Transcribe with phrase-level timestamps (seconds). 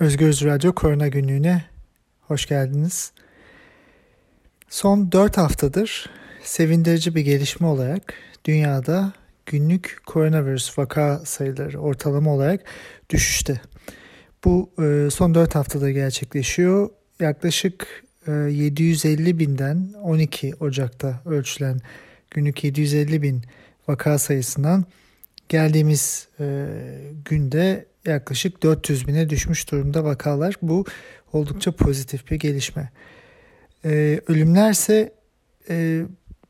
[0.00, 1.64] Özgürüz Radyo Korona Günlüğü'ne
[2.20, 3.12] hoş geldiniz.
[4.68, 6.10] Son 4 haftadır
[6.42, 8.14] sevindirici bir gelişme olarak
[8.44, 9.12] dünyada
[9.46, 12.60] günlük koronavirüs vaka sayıları ortalama olarak
[13.10, 13.60] düşüşte.
[14.44, 16.90] Bu e, son 4 haftada gerçekleşiyor.
[17.20, 21.80] Yaklaşık 750 e, binden 12 Ocak'ta ölçülen
[22.30, 23.42] günlük 750 bin
[23.88, 24.84] vaka sayısından
[25.48, 26.66] geldiğimiz e,
[27.24, 30.54] günde yaklaşık 400 bine düşmüş durumda vakalar.
[30.62, 30.84] Bu
[31.32, 32.90] oldukça pozitif bir gelişme.
[33.84, 35.12] Ee, ölümlerse
[35.70, 36.02] e,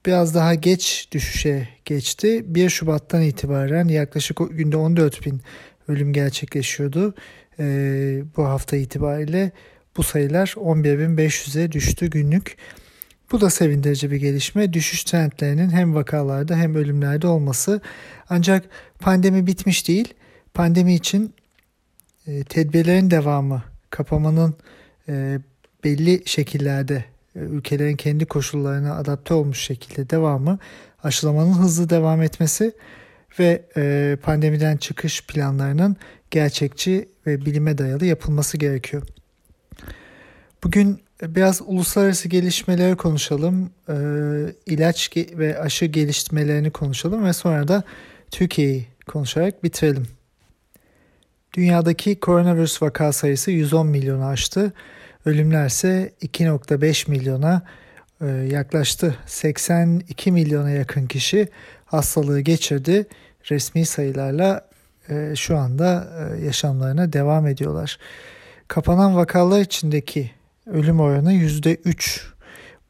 [0.07, 2.45] biraz daha geç düşüşe geçti.
[2.47, 5.41] 1 Şubat'tan itibaren yaklaşık günde 14 bin
[5.89, 7.15] ölüm gerçekleşiyordu.
[7.59, 9.53] Ee, bu hafta itibariyle
[9.97, 12.57] bu sayılar 11.500'e düştü günlük.
[13.33, 14.73] Bu da sevindirici bir gelişme.
[14.73, 17.81] Düşüş trendlerinin hem vakalarda hem ölümlerde olması.
[18.29, 18.65] Ancak
[19.01, 20.15] pandemi bitmiş değil.
[20.55, 21.35] Pandemi için
[22.27, 24.55] e, tedbirlerin devamı, kapamanın
[25.09, 25.39] e,
[25.85, 27.05] belli şekillerde
[27.37, 30.59] e, ülkelerin kendi koşullarına adapte olmuş şekilde devamı,
[31.03, 32.73] aşılamanın hızlı devam etmesi
[33.39, 35.97] ve e, pandemiden çıkış planlarının
[36.31, 39.03] gerçekçi ve bilime dayalı yapılması gerekiyor.
[40.65, 43.95] Bugün biraz uluslararası gelişmeleri konuşalım, e,
[44.67, 47.83] ilaç ve aşı geliştirmelerini konuşalım ve sonra da
[48.31, 50.07] Türkiye'yi konuşarak bitirelim.
[51.55, 54.73] Dünyadaki koronavirüs vaka sayısı 110 milyonu aştı.
[55.25, 57.63] Ölümler ise 2.5 milyona
[58.21, 59.17] e, yaklaştı.
[59.27, 61.49] 82 milyona yakın kişi
[61.85, 63.07] hastalığı geçirdi.
[63.51, 64.69] Resmi sayılarla
[65.09, 67.99] e, şu anda e, yaşamlarına devam ediyorlar.
[68.69, 70.31] Kapanan vakalar içindeki
[70.73, 72.21] ölüm oranı %3.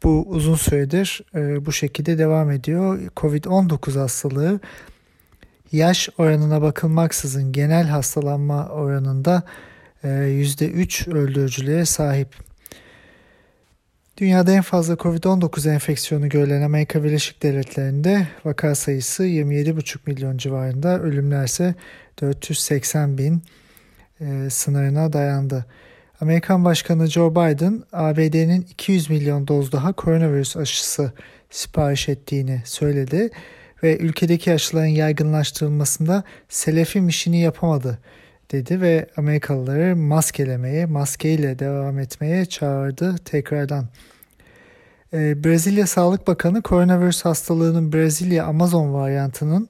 [0.03, 1.23] Bu uzun süredir
[1.67, 2.99] bu şekilde devam ediyor.
[3.17, 4.61] Covid-19 hastalığı
[5.73, 9.43] yaş oranına bakılmaksızın genel hastalanma oranında
[10.05, 12.29] %3 e, öldürücülüğe sahip.
[14.17, 21.45] Dünyada en fazla COVID-19 enfeksiyonu görülen Amerika Birleşik Devletleri'nde vaka sayısı 27,5 milyon civarında, ölümler
[21.45, 21.75] ise
[22.21, 23.43] 480 bin
[24.21, 25.67] e, sınırına dayandı.
[26.21, 31.13] Amerikan Başkanı Joe Biden, ABD'nin 200 milyon doz daha koronavirüs aşısı
[31.51, 33.31] sipariş ettiğini söyledi
[33.83, 37.99] ve ülkedeki aşıların yaygınlaştırılmasında selefim işini yapamadı
[38.53, 43.89] dedi ve Amerikalıları maskelemeye, maskeyle devam etmeye çağırdı tekrardan.
[45.13, 49.69] Ee, Brezilya Sağlık Bakanı koronavirüs hastalığının Brezilya Amazon varyantının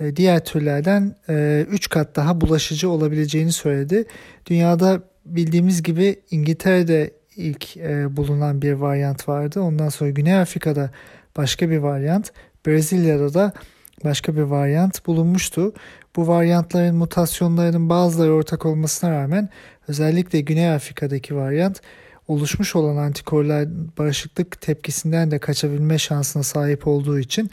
[0.00, 4.04] e, diğer türlerden 3 e, kat daha bulaşıcı olabileceğini söyledi.
[4.46, 9.60] Dünyada bildiğimiz gibi İngiltere'de ilk e, bulunan bir varyant vardı.
[9.60, 10.90] Ondan sonra Güney Afrika'da
[11.36, 12.32] başka bir varyant
[12.66, 13.52] Brezilya'da da
[14.04, 15.72] başka bir varyant bulunmuştu.
[16.16, 19.48] Bu varyantların mutasyonlarının bazıları ortak olmasına rağmen
[19.88, 21.80] özellikle Güney Afrika'daki varyant
[22.28, 23.68] oluşmuş olan antikorlar
[23.98, 27.50] bağışıklık tepkisinden de kaçabilme şansına sahip olduğu için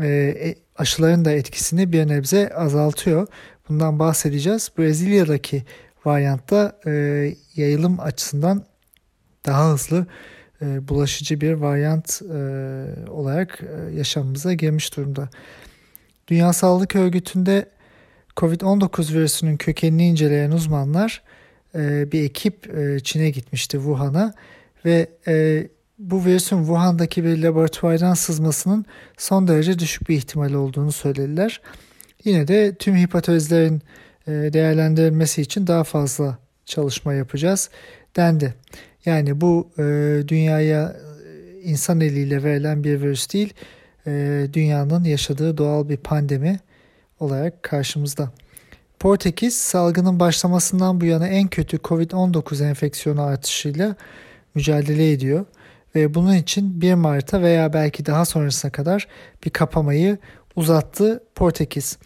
[0.00, 3.26] e, e, aşıların da etkisini bir nebze azaltıyor.
[3.68, 4.70] Bundan bahsedeceğiz.
[4.78, 5.64] Brezilya'daki
[6.06, 6.90] varyantta e,
[7.56, 8.64] yayılım açısından
[9.46, 10.06] daha hızlı
[10.62, 15.28] e, bulaşıcı bir varyant e, olarak e, yaşamımıza girmiş durumda.
[16.28, 17.68] Dünya Sağlık Örgütü'nde
[18.36, 21.22] COVID-19 virüsünün kökenini inceleyen uzmanlar
[21.74, 24.34] e, bir ekip e, Çin'e gitmişti Wuhan'a
[24.84, 25.66] ve e,
[25.98, 28.86] bu virüsün Wuhan'daki bir laboratuvardan sızmasının
[29.16, 31.60] son derece düşük bir ihtimal olduğunu söylediler.
[32.24, 33.82] Yine de tüm hipotezlerin
[34.26, 37.70] değerlendirilmesi için daha fazla çalışma yapacağız
[38.16, 38.54] dendi.
[39.04, 39.82] Yani bu e,
[40.28, 43.54] dünyaya e, insan eliyle verilen bir virüs değil,
[44.06, 46.60] e, dünyanın yaşadığı doğal bir pandemi
[47.20, 48.30] olarak karşımızda.
[48.98, 53.96] Portekiz salgının başlamasından bu yana en kötü Covid-19 enfeksiyonu artışıyla
[54.54, 55.44] mücadele ediyor
[55.94, 59.08] ve bunun için 1 Mart'a veya belki daha sonrasına kadar
[59.44, 60.18] bir kapamayı
[60.56, 61.98] uzattı Portekiz.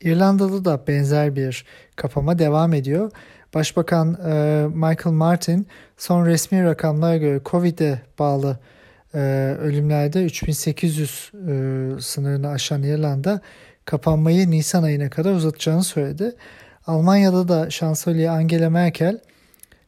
[0.00, 1.64] İrlanda'da da benzer bir
[1.96, 3.10] kapama devam ediyor
[3.54, 5.66] Başbakan e, Michael Martin
[5.96, 8.58] son resmi rakamlara göre Covid'e bağlı
[9.14, 9.18] e,
[9.60, 13.40] ölümlerde 3800 e, sınırını aşan İrlanda
[13.84, 16.34] kapanmayı Nisan ayına kadar uzatacağını söyledi.
[16.86, 19.18] Almanya'da da şansölye Angela Merkel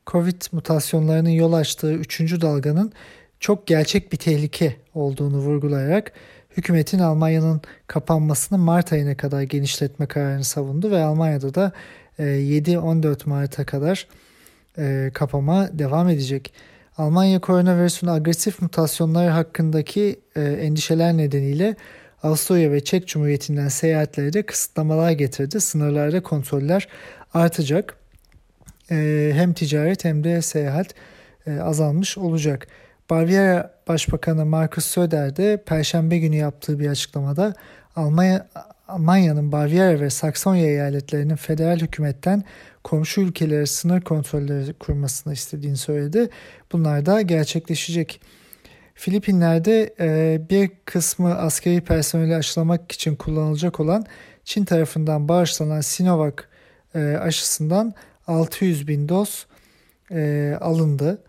[0.06, 2.20] Covid mutasyonlarının yol açtığı 3.
[2.20, 2.93] dalganın
[3.41, 6.12] çok gerçek bir tehlike olduğunu vurgulayarak
[6.56, 11.72] hükümetin Almanya'nın kapanmasını Mart ayına kadar genişletme kararını savundu ve Almanya'da da
[12.19, 14.06] 7-14 e, Mart'a kadar
[14.78, 16.52] e, kapama devam edecek.
[16.99, 21.76] Almanya koronavirüsün agresif mutasyonları hakkındaki e, endişeler nedeniyle
[22.22, 25.60] Avusturya ve Çek Cumhuriyeti'nden seyahatlere de kısıtlamalar getirdi.
[25.60, 26.88] Sınırlarda kontroller
[27.34, 27.96] artacak.
[28.88, 30.94] hem ticaret hem de seyahat
[31.60, 32.69] azalmış olacak.
[33.10, 37.54] Bavyera Başbakanı Markus Söder de Perşembe günü yaptığı bir açıklamada
[37.96, 38.49] Almanya
[38.88, 42.44] Almanya'nın Bavyera ve Saksonya eyaletlerinin federal hükümetten
[42.84, 46.28] komşu ülkelere sınır kontrolleri kurmasını istediğini söyledi.
[46.72, 48.20] Bunlar da gerçekleşecek.
[48.94, 54.04] Filipinler'de e, bir kısmı askeri personeli aşılamak için kullanılacak olan
[54.44, 56.34] Çin tarafından bağışlanan Sinovac
[56.94, 57.94] e, aşısından
[58.26, 59.46] 600 bin doz
[60.10, 61.22] e, alındı.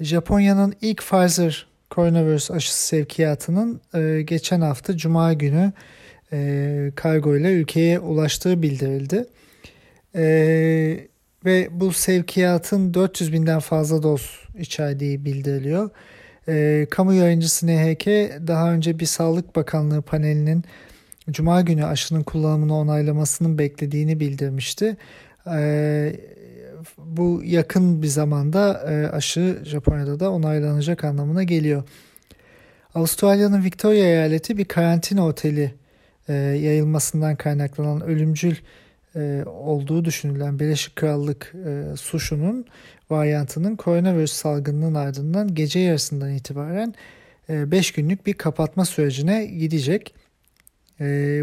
[0.00, 5.72] Japonya'nın ilk Pfizer koronavirüs aşısı sevkiyatının e, geçen hafta Cuma günü
[6.32, 9.26] e, kargo ile ülkeye ulaştığı bildirildi.
[10.14, 10.24] E,
[11.44, 15.90] ve bu sevkiyatın 400 binden fazla doz içerdiği bildiriliyor.
[16.48, 18.06] E, kamu yayıncısı NHK
[18.46, 20.64] daha önce bir Sağlık Bakanlığı panelinin
[21.30, 24.96] Cuma günü aşının kullanımını onaylamasının beklediğini bildirmişti.
[25.46, 26.16] E,
[27.06, 31.82] bu yakın bir zamanda e, aşı Japonya'da da onaylanacak anlamına geliyor.
[32.94, 35.74] Avustralya'nın Victoria eyaleti bir karantina oteli
[36.28, 38.56] e, yayılmasından kaynaklanan ölümcül
[39.16, 42.64] e, olduğu düşünülen Birleşik Krallık e, suşunun
[43.10, 46.94] varyantının koronavirüs salgınının ardından gece yarısından itibaren
[47.48, 50.14] 5 e, günlük bir kapatma sürecine gidecek.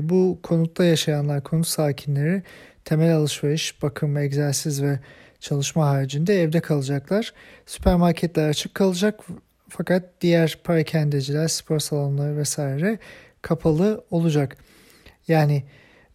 [0.01, 2.43] Bu konutta yaşayanlar, konut sakinleri
[2.85, 4.99] temel alışveriş, bakım, egzersiz ve
[5.41, 7.33] çalışma haricinde evde kalacaklar.
[7.65, 9.19] Süpermarketler açık kalacak
[9.69, 12.99] fakat diğer parakendeciler, spor salonları vesaire
[13.41, 14.57] kapalı olacak.
[15.27, 15.63] Yani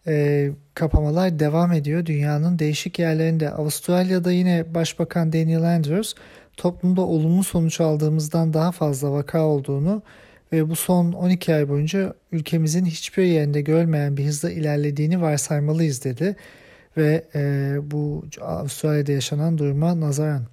[0.07, 2.05] e, kapamalar devam ediyor.
[2.05, 3.51] Dünyanın değişik yerlerinde.
[3.51, 6.13] Avustralya'da yine Başbakan Daniel Andrews
[6.57, 10.01] toplumda olumlu sonuç aldığımızdan daha fazla vaka olduğunu
[10.51, 16.35] ve bu son 12 ay boyunca ülkemizin hiçbir yerinde görmeyen bir hızla ilerlediğini varsaymalıyız dedi.
[16.97, 20.43] Ve e, bu Avustralya'da yaşanan duruma nazaran.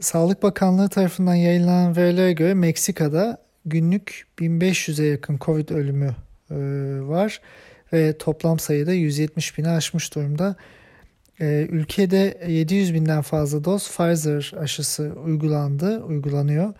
[0.00, 6.16] Sağlık Bakanlığı tarafından yayınlanan verilere göre Meksika'da günlük 1500'e yakın Covid ölümü
[6.50, 6.56] e,
[7.02, 7.40] var
[7.92, 10.56] ve toplam sayıda 170 bini aşmış durumda.
[11.40, 16.74] E, ülkede 700 binden fazla doz Pfizer aşısı uygulandı, uygulanıyor.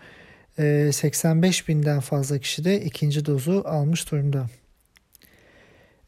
[0.91, 4.45] 85 binden fazla kişi de ikinci dozu almış durumda.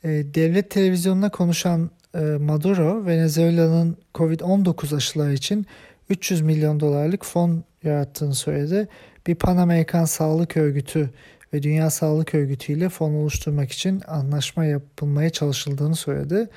[0.04, 1.90] Devlet televizyonuna konuşan
[2.20, 5.66] Maduro, Venezuela'nın Covid-19 aşıları için
[6.10, 8.88] 300 milyon dolarlık fon yarattığını söyledi.
[9.28, 11.10] Bir Pan Amerikan Sağlık Örgütü
[11.54, 16.50] ve Dünya Sağlık Örgütü ile fon oluşturmak için anlaşma yapılmaya çalışıldığını söyledi.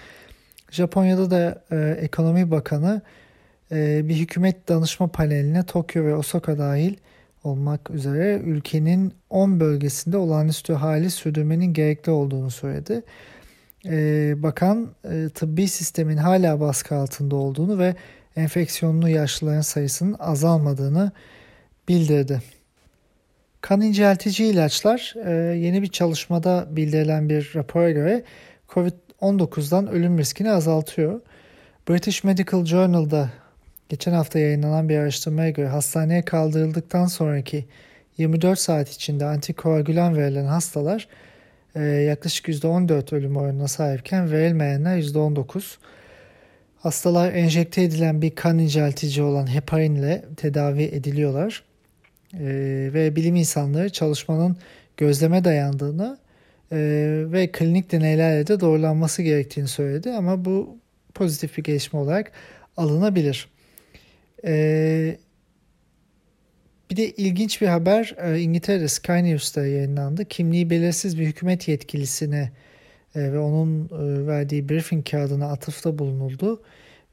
[0.71, 3.03] Japonya'da da e, Ekonomi Bakanı
[3.73, 6.95] e, bir hükümet danışma paneline Tokyo ve Osaka dahil
[7.45, 13.03] olmak üzere ülkenin 10 bölgesinde olağanüstü hali sürdürmenin gerekli olduğunu söyledi.
[13.91, 17.95] E, bakan e, tıbbi sistemin hala baskı altında olduğunu ve
[18.37, 21.13] enfeksiyonlu yaşlıların sayısının azalmadığını
[21.89, 22.43] bildirdi.
[23.61, 28.23] Kan inceltici ilaçlar e, yeni bir çalışmada bildirilen bir rapora göre
[28.69, 31.21] COVID-19'dan ölüm riskini azaltıyor.
[31.89, 33.31] British Medical Journal'da
[33.89, 37.65] geçen hafta yayınlanan bir araştırmaya göre hastaneye kaldırıldıktan sonraki
[38.19, 41.09] 24 saat içinde antikoagülan verilen hastalar
[41.77, 45.77] e, yaklaşık %14 ölüm oranına sahipken verilmeyenler %19.
[46.77, 51.65] Hastalar enjekte edilen bir kan inceltici olan heparinle tedavi ediliyorlar
[52.35, 52.45] e,
[52.95, 54.57] ve bilim insanları çalışmanın
[54.97, 56.19] gözleme dayandığını
[56.73, 56.79] e,
[57.33, 60.79] ve klinik deneylerle de doğrulanması gerektiğini söyledi ama bu
[61.15, 62.33] pozitif bir gelişme olarak
[62.77, 63.49] alınabilir.
[64.45, 65.17] E,
[66.91, 70.25] bir de ilginç bir haber e, İngiltere'de Sky News'ta yayınlandı.
[70.25, 72.53] Kimliği belirsiz bir hükümet yetkilisine
[73.15, 76.63] e, ve onun e, verdiği briefing kağıdına atıfta bulunuldu.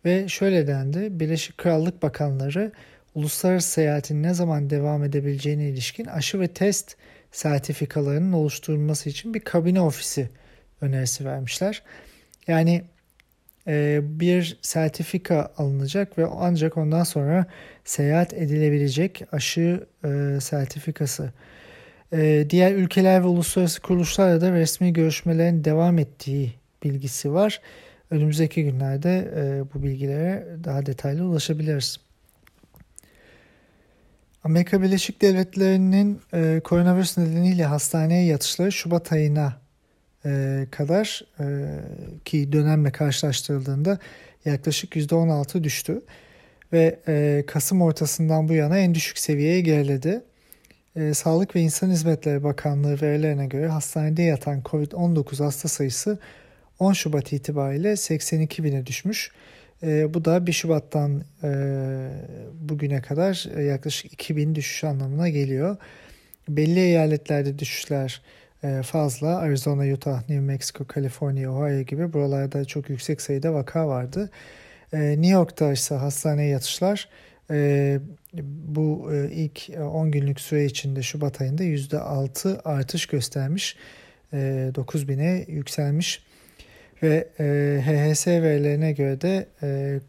[0.06, 2.72] Ve şöyle dendi, Birleşik Krallık Bakanları
[3.16, 6.96] uluslararası seyahatin ne zaman devam edebileceğine ilişkin aşı ve test
[7.32, 10.30] sertifikalarının oluşturulması için bir kabine ofisi
[10.82, 11.84] önerisi vermişler.
[12.48, 12.84] Yani
[14.02, 17.46] bir sertifika alınacak ve ancak ondan sonra
[17.86, 21.32] seyahat edilebilecek aşı e, sertifikası.
[22.14, 26.54] E, diğer ülkeler ve uluslararası kuruluşlarla da resmi görüşmelerin devam ettiği
[26.84, 27.62] bilgisi var.
[28.12, 31.98] Önümüzdeki günlerde e, bu bilgilere daha detaylı ulaşabiliriz.
[34.44, 39.63] Amerika Birleşik Devletleri'nin e, koronavirüs nedeniyle hastaneye yatışları Şubat ayına
[40.26, 41.46] e, kadar e,
[42.26, 44.00] ki dönemle karşılaştırıldığında
[44.46, 46.02] yaklaşık %16 düştü
[46.74, 50.22] ve e, Kasım ortasından bu yana en düşük seviyeye geriledi.
[51.14, 56.20] Sağlık ve İnsan Hizmetleri Bakanlığı verilerine göre hastanede yatan COVID-19 hasta sayısı
[56.80, 59.32] 10 Şubat itibariyle 82 bine düşmüş.
[59.84, 61.50] E, bu da 1 Şubat'tan e,
[62.54, 65.78] bugüne kadar e, yaklaşık 2000 düşüş anlamına geliyor.
[66.50, 68.22] Belli eyaletlerde düşüşler
[68.84, 69.38] fazla.
[69.38, 74.30] Arizona, Utah, New Mexico, Kaliforniya, Ohio gibi buralarda çok yüksek sayıda vaka vardı.
[74.94, 77.10] E, New York'ta ise hastaneye yatışlar
[77.52, 78.00] e,
[78.74, 83.76] bu ilk 10 günlük süre içinde Şubat ayında %6 artış göstermiş.
[84.34, 86.24] 9000'e yükselmiş.
[87.04, 87.28] Ve
[87.82, 89.48] HHS verilerine göre de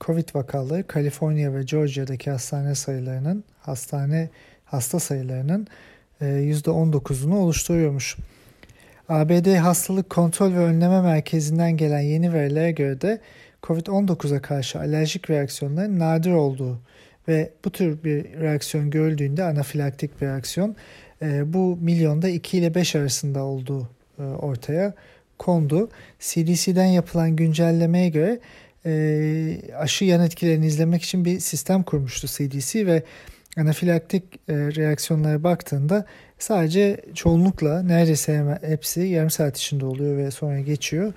[0.00, 4.30] Covid vakaları Kaliforniya ve Georgia'daki hastane sayılarının hastane
[4.64, 5.66] hasta sayılarının
[6.20, 8.16] %19'unu oluşturuyormuş.
[9.08, 13.20] ABD Hastalık Kontrol ve Önleme Merkezi'nden gelen yeni verilere göre de
[13.62, 16.80] COVID-19'a karşı alerjik reaksiyonların nadir olduğu
[17.28, 20.76] ve bu tür bir reaksiyon görüldüğünde anafilaktik bir reaksiyon
[21.22, 24.94] e, bu milyonda 2 ile 5 arasında olduğu e, ortaya
[25.38, 25.88] kondu.
[26.20, 28.40] CDC'den yapılan güncellemeye göre
[28.86, 33.02] e, aşı yan etkilerini izlemek için bir sistem kurmuştu CDC ve
[33.56, 36.04] anafilaktik e, reaksiyonlara baktığında
[36.38, 41.12] sadece çoğunlukla neredeyse hemen hepsi yarım saat içinde oluyor ve sonra geçiyor.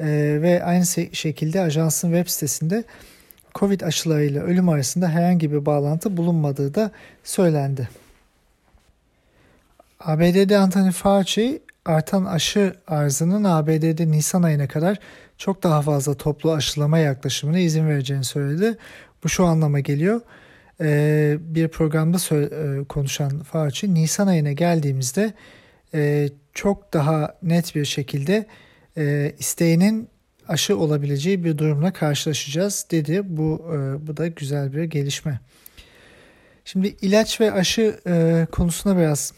[0.00, 0.06] E,
[0.42, 2.84] ve aynı şekilde ajansın web sitesinde
[3.54, 6.90] Covid aşılarıyla ölüm arasında herhangi bir bağlantı bulunmadığı da
[7.24, 7.88] söylendi.
[10.00, 14.98] ABD'de Anthony Fauci artan aşı arzının ABD'de Nisan ayına kadar
[15.38, 18.78] çok daha fazla toplu aşılama yaklaşımına izin vereceğini söyledi.
[19.24, 20.20] Bu şu anlama geliyor.
[20.82, 25.32] Ee, bir programda e, konuşan Fauci Nisan ayına geldiğimizde
[25.94, 28.46] e, çok daha net bir şekilde
[28.96, 30.08] e, isteğinin
[30.48, 33.20] aşı olabileceği bir durumla karşılaşacağız dedi.
[33.24, 35.40] Bu e, bu da güzel bir gelişme.
[36.64, 39.32] Şimdi ilaç ve aşı e, konusuna biraz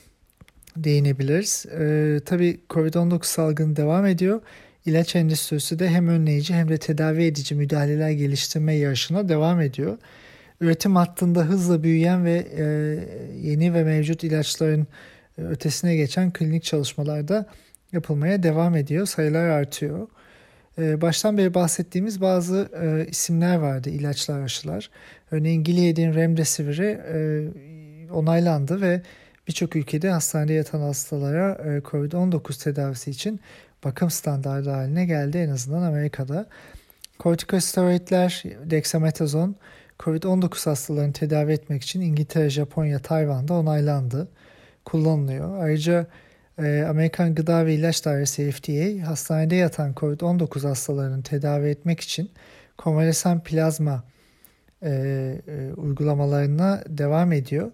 [0.76, 1.66] değinebiliriz.
[1.66, 4.40] E, tabii COVID-19 salgını devam ediyor.
[4.86, 9.98] İlaç endüstrisi de hem önleyici hem de tedavi edici müdahaleler geliştirme yarışına devam ediyor.
[10.60, 12.64] Üretim hattında hızla büyüyen ve e,
[13.48, 14.86] yeni ve mevcut ilaçların
[15.38, 17.46] e, ötesine geçen klinik çalışmalarda
[17.92, 19.06] yapılmaya devam ediyor.
[19.06, 20.08] Sayılar artıyor.
[20.78, 24.90] Ee, baştan beri bahsettiğimiz bazı e, isimler vardı ilaçlar aşılar.
[25.30, 27.18] Örneğin Gilead'in Remdesivir'i e,
[28.10, 29.02] onaylandı ve
[29.48, 33.40] birçok ülkede hastanede yatan hastalara e, COVID-19 tedavisi için
[33.84, 36.46] bakım standardı haline geldi en azından Amerika'da.
[37.18, 39.54] Kortikosteroidler, dexamethasone,
[39.98, 44.28] COVID-19 hastalarını tedavi etmek için İngiltere, Japonya, Tayvan'da onaylandı,
[44.84, 45.62] kullanılıyor.
[45.62, 46.06] Ayrıca
[46.58, 52.30] ee, Amerikan Gıda ve İlaç Dairesi FDA hastanede yatan COVID-19 hastalarını tedavi etmek için
[52.78, 54.04] konvalesan plazma
[54.82, 54.90] e,
[55.48, 57.70] e, uygulamalarına devam ediyor.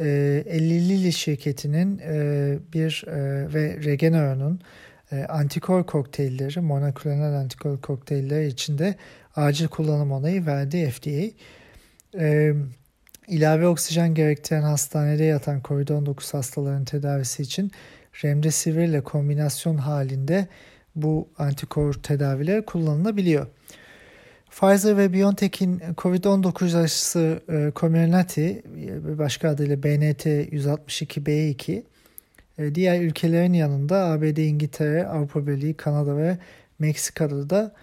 [0.00, 3.14] E, 50 Lilly şirketinin e, bir e,
[3.54, 4.60] ve Regeneron'un
[5.12, 8.94] e, antikor kokteylleri, monoklonal antikor kokteylleri içinde
[9.36, 11.44] acil kullanım onayı verdi FDA.
[12.20, 12.54] E,
[13.28, 17.72] ilave oksijen gerektiren hastanede yatan COVID-19 hastalarının tedavisi için
[18.24, 20.48] remdesivir ile kombinasyon halinde
[20.96, 23.46] bu antikor tedaviler kullanılabiliyor.
[24.50, 28.50] Pfizer ve BioNTech'in COVID-19 aşısı e, Comirnaty,
[29.18, 31.82] başka adıyla BNT162b2,
[32.58, 36.38] e, diğer ülkelerin yanında ABD, İngiltere, Avrupa Birliği, Kanada ve
[36.78, 37.74] Meksika'da da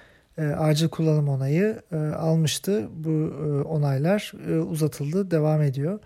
[0.42, 2.90] e, acil kullanım onayı e, almıştı.
[2.96, 6.00] Bu e, onaylar e, uzatıldı, devam ediyor.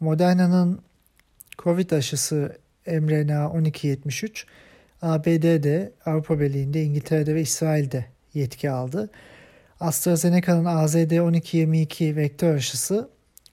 [0.00, 0.80] Moderna'nın
[1.58, 4.46] COVID aşısı mRNA 1273
[5.02, 9.10] ABD'de, Avrupa Birliği'nde, İngiltere'de ve İsrail'de yetki aldı.
[9.80, 13.08] AstraZeneca'nın AZD1222 vektör aşısı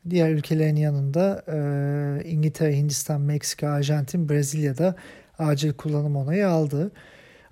[0.10, 4.96] diğer ülkelerin yanında e, İngiltere, Hindistan, Meksika, Arjantin, Brezilya'da
[5.40, 6.92] acil kullanım onayı aldı.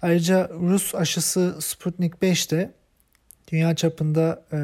[0.01, 2.71] Ayrıca Rus aşısı Sputnik 5 de
[3.51, 4.57] dünya çapında e,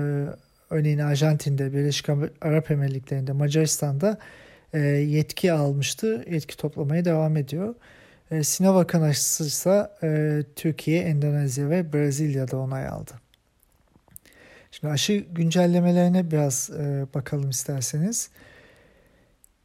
[0.70, 2.10] örneğin Arjantin'de, Birleşik
[2.42, 4.18] Arap Emirlikleri'nde, Macaristan'da
[4.74, 6.26] e, yetki almıştı.
[6.32, 7.76] Yetki toplamaya devam ediyor.
[8.32, 13.12] E, Sinovac'ın aşısı ise e, Türkiye, Endonezya ve Brezilya'da onay aldı.
[14.72, 18.30] Şimdi aşı güncellemelerine biraz e, bakalım isterseniz.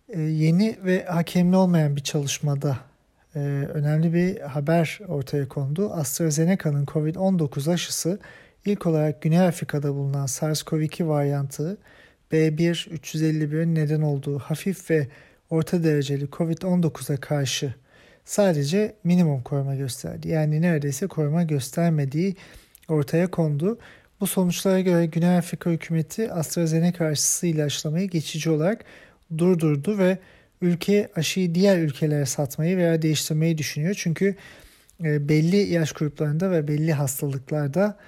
[0.09, 2.90] E, yeni ve hakemli olmayan bir çalışmada
[3.35, 3.39] e,
[3.75, 5.93] önemli bir haber ortaya kondu.
[5.93, 8.19] AstraZeneca'nın COVID-19 aşısı
[8.65, 11.79] ilk olarak Güney Afrika'da bulunan SARS-CoV-2 varyantı
[12.33, 15.09] B1-351'in neden olduğu hafif ve
[15.51, 17.75] orta dereceli COVID-19'a karşı
[18.25, 20.29] sadece minimum koruma gösterdi.
[20.29, 22.37] Yani neredeyse koruma göstermediği
[22.89, 23.79] ortaya kondu.
[24.21, 28.85] Bu sonuçlara göre Güney Afrika hükümeti AstraZeneca aşısıyla aşılamayı geçici olarak
[29.39, 30.19] durdurdu ve
[30.61, 33.95] ülke aşıyı diğer ülkelere satmayı veya değiştirmeyi düşünüyor.
[33.99, 34.37] Çünkü
[35.05, 37.99] e, belli yaş gruplarında ve belli hastalıklarda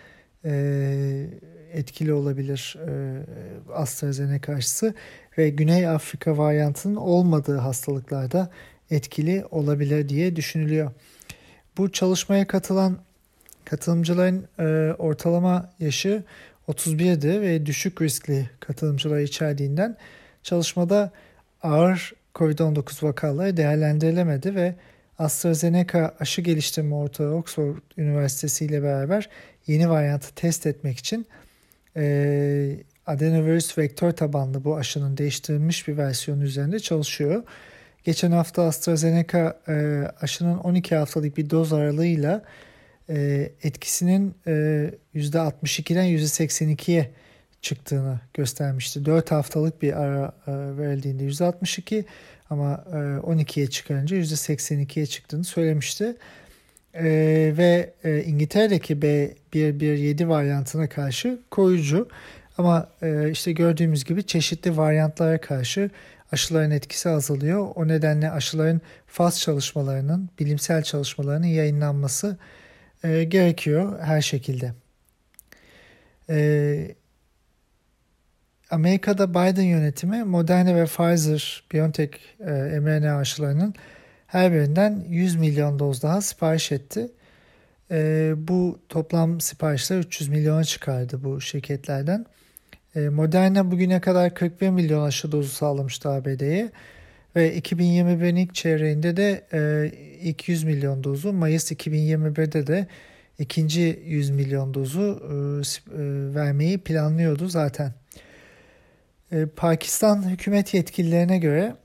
[0.45, 1.27] e,
[1.73, 3.23] etkili olabilir e,
[3.73, 4.95] AstraZeneca aşısı
[5.39, 8.51] ve Güney Afrika varyantının olmadığı hastalıklarda
[8.91, 10.91] etkili olabilir diye düşünülüyor.
[11.79, 12.99] Bu çalışmaya katılan
[13.65, 14.49] katılımcıların
[14.99, 16.25] ortalama yaşı
[16.69, 19.97] 31'di ve düşük riskli katılımcılar içerdiğinden
[20.43, 21.11] çalışmada
[21.63, 24.75] ağır COVID-19 vakaları değerlendirilemedi ve
[25.19, 29.29] AstraZeneca aşı geliştirme ortağı Oxford Üniversitesi ile beraber
[29.67, 31.27] yeni varyantı test etmek için
[31.97, 37.43] e, adenovirüs vektör tabanlı bu aşının değiştirilmiş bir versiyonu üzerinde çalışıyor.
[38.05, 42.43] Geçen hafta AstraZeneca e, aşının 12 haftalık bir doz aralığıyla
[43.11, 47.11] e, etkisinin e, %62'den %82'ye
[47.63, 49.05] çıktığını göstermişti.
[49.05, 52.05] 4 haftalık bir ara e, verildiğinde %62
[52.51, 56.17] ama e, 12'ye çıkarınca %82'ye çıktığını söylemişti.
[56.95, 57.05] E,
[57.57, 58.95] ve e, İngiltere'deki
[59.53, 62.09] B117 varyantına karşı koruyucu
[62.59, 65.91] ama e, işte gördüğümüz gibi çeşitli varyantlara karşı
[66.33, 67.69] aşıların etkisi azalıyor.
[67.75, 72.37] O nedenle aşıların faz çalışmalarının, bilimsel çalışmalarının yayınlanması
[73.05, 74.73] e, gerekiyor her şekilde.
[76.31, 76.95] E,
[78.73, 83.75] Amerika'da Biden yönetimi Moderna ve Pfizer BioNTech e, mRNA aşılarının
[84.27, 87.11] her birinden 100 milyon doz daha sipariş etti.
[87.91, 92.27] E, bu toplam siparişler 300 milyona çıkardı bu şirketlerden.
[92.97, 96.71] E, Moderna bugüne kadar 41 milyon aşı dozu sağlamıştı ABD'ye
[97.37, 102.87] ve 2021'in ilk çeyreğinde de e, ilk 100 milyon dozu, Mayıs 2021'de de
[103.39, 108.02] ikinci 100 milyon dozu e, e, vermeyi planlıyordu zaten.
[109.33, 111.77] E, Pakistan hükümet yetkililerine göre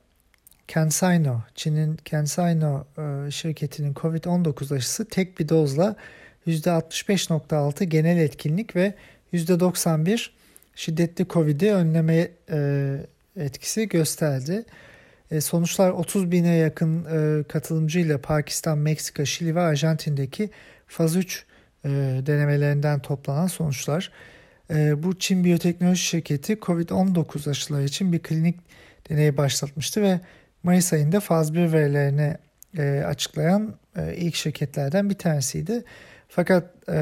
[0.67, 5.95] CanSino, Çin'in CanSino e, şirketinin COVID-19 aşısı tek bir dozla
[6.47, 8.93] %65.6 genel etkinlik ve
[9.33, 10.29] %91
[10.75, 12.97] şiddetli COVID'i önleme e,
[13.39, 14.65] etkisi gösterdi.
[15.31, 17.03] E, sonuçlar 30 bine yakın
[17.43, 20.49] katılımcıyla Pakistan, Meksika, Şili ve Arjantin'deki
[20.87, 21.45] faz 3
[21.85, 21.89] e,
[22.25, 24.11] denemelerinden toplanan sonuçlar.
[24.73, 28.59] E, bu Çin biyoteknoloji şirketi COVID-19 aşıları için bir klinik
[29.09, 30.19] deneyi başlatmıştı ve
[30.63, 32.37] Mayıs ayında faz 1 verilerini
[32.77, 35.83] e, açıklayan e, ilk şirketlerden bir tanesiydi.
[36.29, 36.93] Fakat e,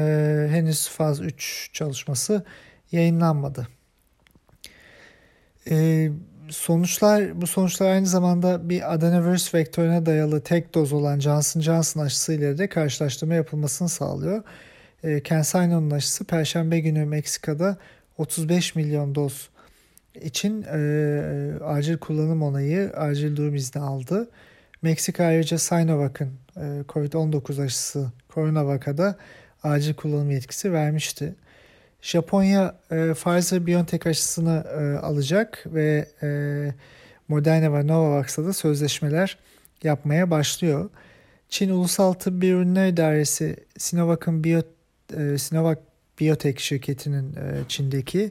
[0.50, 2.44] henüz faz 3 çalışması
[2.92, 3.68] yayınlanmadı.
[6.50, 12.32] Sonuçlar bu sonuçlar aynı zamanda bir adenovirüs vektörüne dayalı tek doz olan Johnson Johnson aşısı
[12.32, 14.42] ile de karşılaştırma yapılmasını sağlıyor.
[15.06, 17.76] E, CanSino'nun aşısı Perşembe günü Meksika'da
[18.18, 19.48] 35 milyon doz
[20.22, 24.30] için e, acil kullanım onayı, acil durum izni aldı.
[24.82, 29.16] Meksika ayrıca Sinovac'ın e, COVID-19 aşısı CoronaVac'a
[29.62, 31.34] acil kullanım yetkisi vermişti.
[32.02, 36.28] Japonya e, Pfizer-BioNTech aşısını e, alacak ve e,
[37.28, 39.38] Moderna ve Novavax'la da sözleşmeler
[39.82, 40.90] yapmaya başlıyor.
[41.48, 44.62] Çin Ulusal Tıbbi Ürünler İdaresi Sinovac'ın Bio,
[45.16, 45.78] e, Sinovac
[46.20, 48.30] Biotech şirketinin e, Çin'deki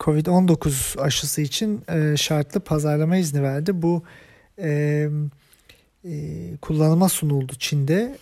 [0.00, 3.82] COVID-19 aşısı için e, şartlı pazarlama izni verdi.
[3.82, 4.02] Bu
[6.60, 8.18] kullanıma sunuldu Çin'de.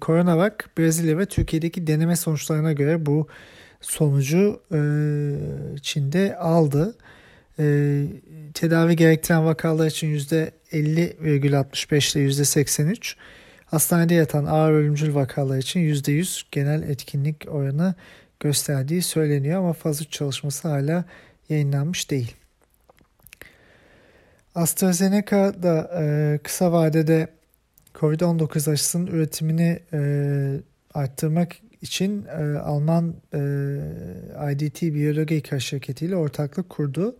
[0.00, 3.26] CoronaVac Brezilya ve Türkiye'deki deneme sonuçlarına göre bu
[3.80, 4.60] sonucu
[5.82, 6.94] Çin'de aldı.
[8.54, 13.14] Tedavi gerektiren vakalar için %50,65 ile %83,
[13.70, 17.94] hastanede yatan ağır ölümcül vakalar için %100 genel etkinlik oranı
[18.40, 21.04] gösterdiği söyleniyor ama faz 3 çalışması hala
[21.48, 22.34] yayınlanmış değil.
[24.54, 27.28] AstraZeneca da e, kısa vadede
[27.94, 30.00] COVID-19 aşısının üretimini e,
[30.94, 33.38] arttırmak için e, Alman e,
[34.52, 37.16] IDT Biologika şirketiyle ortaklık kurdu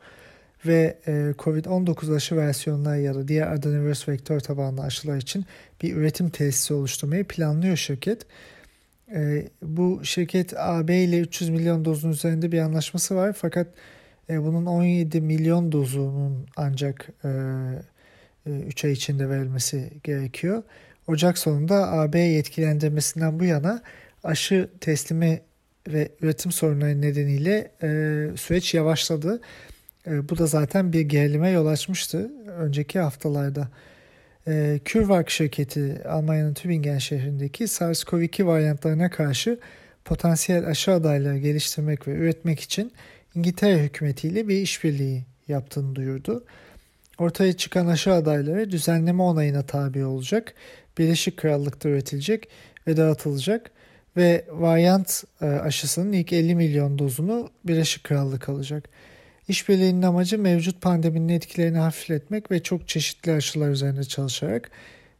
[0.66, 5.44] ve e, COVID-19 aşı versiyonları ya da diğer adenovirüs vektör tabanlı aşılar için
[5.82, 8.26] bir üretim tesisi oluşturmayı planlıyor şirket.
[9.14, 13.66] E, bu şirket AB ile 300 milyon dozun üzerinde bir anlaşması var fakat
[14.30, 17.30] e, bunun 17 milyon dozunun ancak e,
[18.46, 20.62] 3 ay içinde verilmesi gerekiyor.
[21.06, 23.82] Ocak sonunda AB yetkilendirmesinden bu yana
[24.24, 25.40] aşı teslimi
[25.88, 27.88] ve üretim sorunları nedeniyle e,
[28.36, 29.40] süreç yavaşladı.
[30.10, 33.68] E, bu da zaten bir gerilime yol açmıştı önceki haftalarda.
[34.48, 39.58] E, CureVac şirketi Almanya'nın Tübingen şehrindeki SARS-CoV-2 varyantlarına karşı
[40.04, 42.92] potansiyel aşı adayları geliştirmek ve üretmek için
[43.34, 46.44] İngiltere hükümetiyle bir işbirliği yaptığını duyurdu.
[47.18, 50.54] Ortaya çıkan aşı adayları düzenleme onayına tabi olacak,
[50.98, 52.48] Birleşik Krallık'ta üretilecek
[52.86, 53.70] ve dağıtılacak
[54.16, 58.88] ve varyant e, aşısının ilk 50 milyon dozunu Birleşik Krallık alacak.
[59.50, 64.70] İşbirliğinin amacı mevcut pandeminin etkilerini hafifletmek ve çok çeşitli aşılar üzerinde çalışarak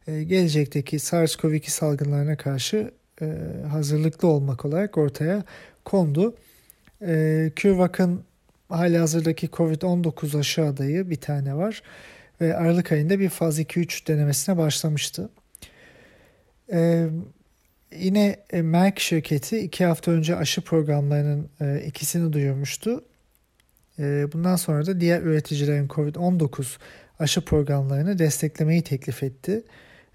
[0.07, 2.91] e, gelecekteki SARS-CoV-2 salgınlarına karşı
[3.21, 3.25] e,
[3.69, 5.43] hazırlıklı olmak olarak ortaya
[5.85, 6.35] kondu.
[7.55, 8.23] CureVac'ın
[8.69, 11.83] hali hazırdaki COVID-19 aşı adayı bir tane var
[12.41, 15.29] ve Aralık ayında bir faz 2-3 denemesine başlamıştı.
[17.99, 21.49] Yine Merck şirketi iki hafta önce aşı programlarının
[21.87, 23.10] ikisini duyurmuştu ee,
[24.33, 26.77] bundan sonra da diğer üreticilerin COVID-19
[27.19, 29.63] aşı programlarını desteklemeyi teklif etti.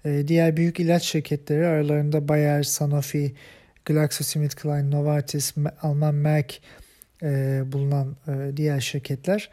[0.05, 3.33] Ee, diğer büyük ilaç şirketleri aralarında Bayer, Sanofi,
[3.85, 6.61] GlaxoSmithKline, Novartis, Alman Merck
[7.23, 9.49] e, bulunan e, diğer şirketler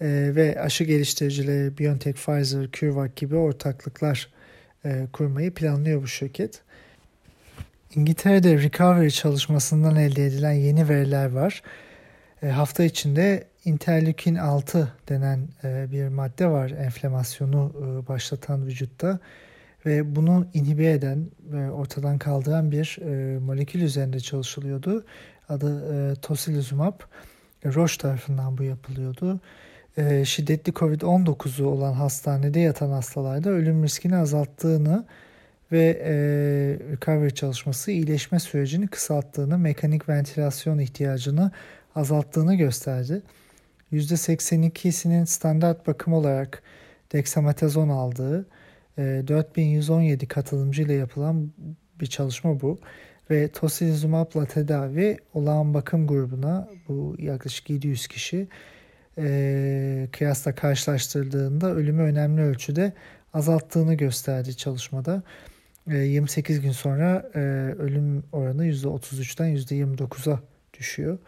[0.00, 4.28] e, ve aşı geliştiricileri BioNTech, Pfizer, CureVac gibi ortaklıklar
[5.12, 6.60] kurmayı planlıyor bu şirket.
[7.94, 11.62] İngiltere'de recovery çalışmasından elde edilen yeni veriler var.
[12.40, 19.18] Hafta içinde interleukin 6 denen e, bir madde var enflamasyonu e, başlatan vücutta
[19.86, 25.04] ve bunu inhibe eden ve ortadan kaldıran bir e, molekül üzerinde çalışılıyordu.
[25.48, 27.00] Adı tocilizumab.
[27.64, 29.40] Roche tarafından bu yapılıyordu.
[30.24, 35.04] şiddetli COVID-19'u olan hastanede yatan hastalarda ölüm riskini azalttığını
[35.72, 36.12] ve e,
[36.90, 41.50] recovery çalışması iyileşme sürecini kısalttığını, mekanik ventilasyon ihtiyacını
[41.94, 43.22] azalttığını gösterdi.
[43.92, 46.62] %82'sinin standart bakım olarak
[47.12, 48.46] dexametazon aldığı
[48.98, 51.50] 4117 e, katılımcı ile yapılan
[52.00, 52.78] bir çalışma bu.
[53.30, 58.48] Ve tocilizumabla tedavi olağan bakım grubuna bu yaklaşık 700 kişi
[59.18, 62.92] e, kıyasla karşılaştırdığında ölümü önemli ölçüde
[63.34, 65.22] azalttığını gösterdi çalışmada.
[65.90, 67.38] E, 28 gün sonra e,
[67.78, 70.40] ölüm oranı %33'ten %29'a
[70.78, 71.18] düşüyor.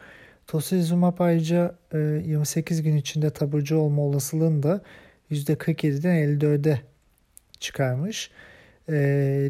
[0.51, 4.83] Tocilizumab ayrıca 28 e, gün içinde taburcu olma olasılığını da
[5.31, 6.81] %47'den 54'e
[7.61, 8.31] çıkarmış.
[8.89, 8.93] E,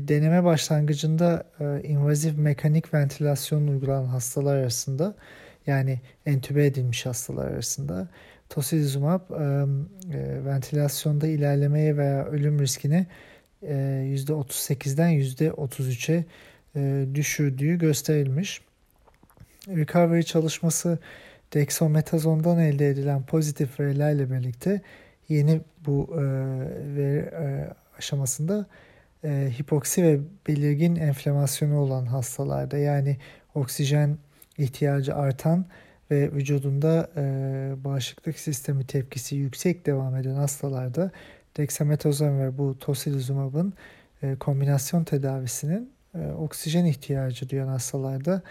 [0.00, 5.14] deneme başlangıcında e, invazif mekanik ventilasyon uygulanan hastalar arasında
[5.66, 8.08] yani entübe edilmiş hastalar arasında
[8.48, 9.20] tocilizumab
[10.46, 13.06] ventilasyonda ilerlemeye veya ölüm riskini
[13.62, 16.24] %38'den %33'e
[17.14, 18.60] düşürdüğü gösterilmiş
[19.68, 20.98] recovery çalışması
[21.52, 24.80] dexametazondan elde edilen pozitif verilerle birlikte
[25.28, 26.22] yeni bu e,
[26.96, 28.66] veri e, aşamasında
[29.24, 33.16] e, hipoksi ve belirgin enflamasyonu olan hastalarda yani
[33.54, 34.18] oksijen
[34.58, 35.66] ihtiyacı artan
[36.10, 37.22] ve vücudunda e,
[37.84, 41.10] bağışıklık sistemi tepkisi yüksek devam eden hastalarda
[41.56, 43.72] dexametazon ve bu tocilizumab'ın
[44.22, 48.42] e, kombinasyon tedavisinin e, oksijen ihtiyacı duyan hastalarda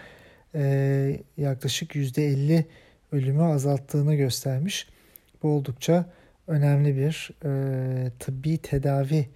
[0.54, 2.64] e, yaklaşık %50
[3.12, 4.88] ölümü azalttığını göstermiş.
[5.42, 6.12] Bu oldukça
[6.46, 9.28] önemli bir e, tıbbi tedavi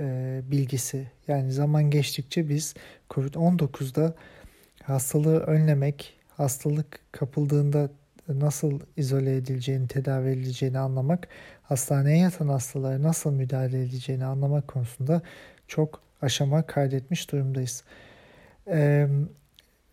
[0.00, 1.06] e, bilgisi.
[1.28, 2.74] Yani zaman geçtikçe biz
[3.10, 4.14] COVID-19'da
[4.82, 7.90] hastalığı önlemek, hastalık kapıldığında
[8.28, 11.28] nasıl izole edileceğini, tedavi edileceğini anlamak,
[11.62, 15.22] hastaneye yatan hastalara nasıl müdahale edileceğini anlamak konusunda
[15.68, 17.84] çok aşama kaydetmiş durumdayız.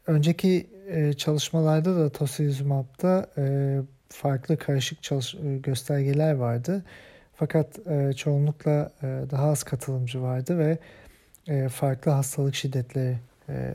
[0.08, 3.78] Önceki e, çalışmalarda da tocilizumab'da e,
[4.10, 6.84] farklı karışık çalış- e, göstergeler vardı.
[7.36, 10.78] Fakat e, çoğunlukla e, daha az katılımcı vardı ve
[11.48, 13.18] e, farklı hastalık şiddetleri
[13.50, 13.74] e,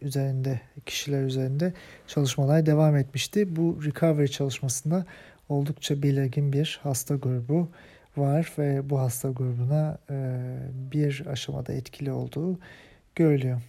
[0.00, 1.72] üzerinde, kişiler üzerinde
[2.06, 3.56] çalışmalar devam etmişti.
[3.56, 5.06] Bu recovery çalışmasında
[5.48, 7.68] oldukça belirgin bir hasta grubu
[8.16, 10.14] var ve bu hasta grubuna e,
[10.92, 12.58] bir aşamada etkili olduğu
[13.14, 13.60] görülüyor.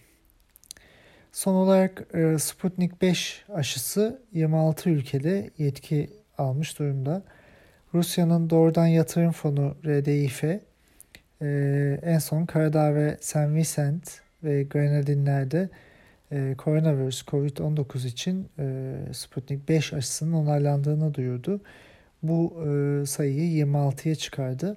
[1.32, 7.22] Son olarak e, Sputnik 5 aşısı 26 ülkede yetki almış durumda.
[7.94, 10.60] Rusya'nın doğrudan yatırım fonu RDIF e,
[12.02, 13.36] en son Karadağ ve St.
[13.36, 15.68] Vincent ve Grenadinler'de
[16.32, 21.60] e, koronavirüs COVID-19 için e, Sputnik 5 aşısının onaylandığını duyurdu.
[22.22, 24.76] Bu e, sayıyı 26'ya çıkardı.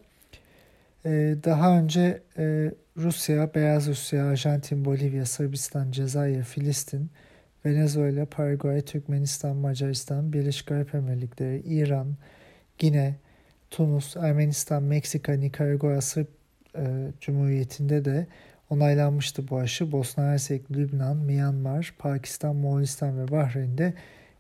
[1.06, 7.12] E, daha önce e, Rusya, Beyaz Rusya, Arjantin, Bolivya, Sırbistan, Cezayir, Filistin,
[7.66, 12.16] Venezuela, Paraguay, Türkmenistan, Macaristan, Birleşik Arap Emirlikleri, İran,
[12.78, 13.16] Gine,
[13.72, 16.28] Tunus, Ermenistan, Meksika, Nikaragua, Sırp
[16.78, 18.28] e, Cumhuriyeti'nde de
[18.70, 19.92] onaylanmıştı bu aşı.
[19.92, 23.94] Bosna Hersek, Lübnan, Myanmar, Pakistan, Moğolistan ve Bahreyn'de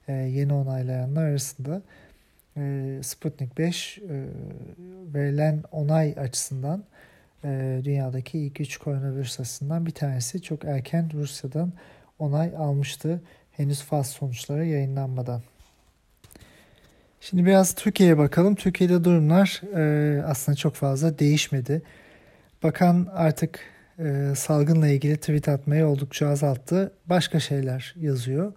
[0.07, 1.81] e, yeni onaylayanlar arasında.
[2.57, 4.01] E, Sputnik 5 e,
[5.13, 6.83] verilen onay açısından
[7.43, 10.41] e, dünyadaki ilk üç koronavirüs aşısından bir tanesi.
[10.41, 11.73] Çok erken Rusya'dan
[12.19, 15.41] onay almıştı henüz faz sonuçları yayınlanmadan.
[17.21, 18.55] Şimdi biraz Türkiye'ye bakalım.
[18.55, 21.81] Türkiye'de durumlar e, aslında çok fazla değişmedi.
[22.63, 23.59] Bakan artık
[23.99, 26.91] e, salgınla ilgili tweet atmayı oldukça azalttı.
[27.05, 28.53] Başka şeyler yazıyor.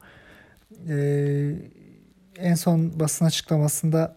[0.88, 0.96] E,
[2.38, 4.16] en son basın açıklamasında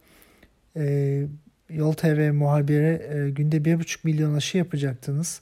[0.76, 1.24] e,
[1.70, 5.42] Yol TV muhabiri e, günde 1,5 milyon aşı yapacaktınız.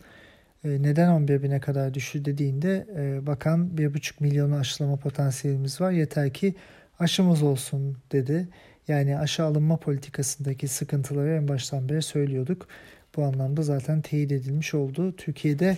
[0.63, 5.91] E, neden 11 bine kadar düştü dediğinde e, bakan 1,5 milyonu aşılama potansiyelimiz var.
[5.91, 6.55] Yeter ki
[6.99, 8.47] aşımız olsun dedi.
[8.87, 12.67] Yani aşı alınma politikasındaki sıkıntıları en baştan beri söylüyorduk.
[13.15, 15.15] Bu anlamda zaten teyit edilmiş oldu.
[15.15, 15.77] Türkiye'de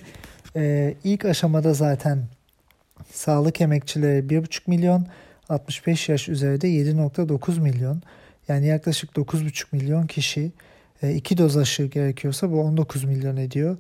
[0.56, 2.24] e, ilk aşamada zaten
[3.12, 5.08] sağlık emekçileri 1,5 milyon,
[5.50, 8.02] 65 yaş üzerinde 7.9 milyon.
[8.48, 10.52] Yani yaklaşık 9,5 milyon kişi
[11.02, 13.78] e, iki doz aşı gerekiyorsa bu 19 milyon ediyor.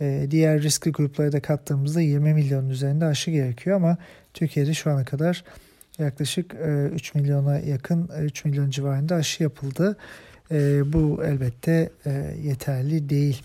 [0.00, 3.96] E, diğer riskli grupları da kattığımızda 20 milyonun üzerinde aşı gerekiyor ama
[4.34, 5.44] Türkiye'de şu ana kadar
[5.98, 6.54] yaklaşık
[6.94, 9.96] 3 e, milyona yakın 3 milyon civarında aşı yapıldı.
[10.92, 11.90] Bu elbette
[12.42, 13.42] yeterli değil.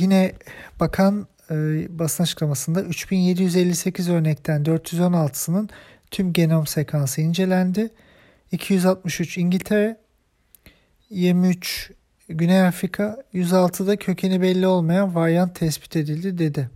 [0.00, 0.32] Yine
[0.80, 1.26] bakan
[1.88, 5.68] basın açıklamasında 3758 örnekten 416'sının
[6.10, 7.90] tüm genom sekansı incelendi.
[8.52, 9.96] 263 İngiltere,
[11.10, 11.90] 23
[12.28, 16.70] Güney Afrika, 106'da kökeni belli olmayan varyant tespit edildi dedi.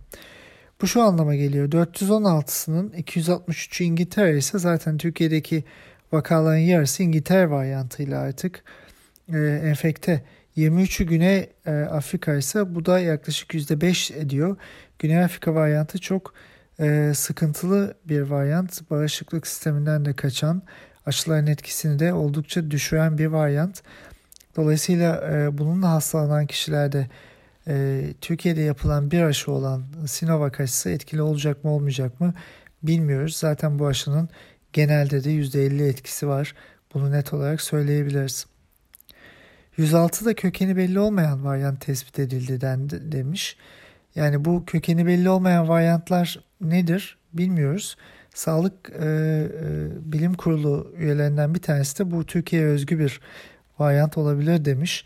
[0.81, 1.71] Bu şu anlama geliyor.
[1.71, 5.63] 416'sının 263'ü İngiltere ise zaten Türkiye'deki
[6.11, 8.63] vakaların yarısı İngiltere varyantıyla artık
[9.33, 10.23] e, enfekte.
[10.57, 14.57] 23'ü Güney e, Afrika ise bu da yaklaşık %5 ediyor.
[14.99, 16.33] Güney Afrika varyantı çok
[16.79, 18.89] e, sıkıntılı bir varyant.
[18.89, 20.61] Bağışıklık sisteminden de kaçan
[21.05, 23.81] aşıların etkisini de oldukça düşüren bir varyant.
[24.55, 27.07] Dolayısıyla e, bununla hastalanan kişilerde
[27.67, 32.33] e, Türkiye'de yapılan bir aşı olan Sinovac aşısı etkili olacak mı olmayacak mı
[32.83, 33.35] bilmiyoruz.
[33.35, 34.29] Zaten bu aşının
[34.73, 36.55] genelde de %50 etkisi var.
[36.93, 38.45] Bunu net olarak söyleyebiliriz.
[39.77, 43.57] 106'da kökeni belli olmayan varyant tespit edildi dendi, demiş.
[44.15, 47.97] Yani bu kökeni belli olmayan varyantlar nedir bilmiyoruz.
[48.33, 53.21] Sağlık e, e, Bilim Kurulu üyelerinden bir tanesi de bu Türkiye'ye özgü bir
[53.79, 55.05] varyant olabilir demiş.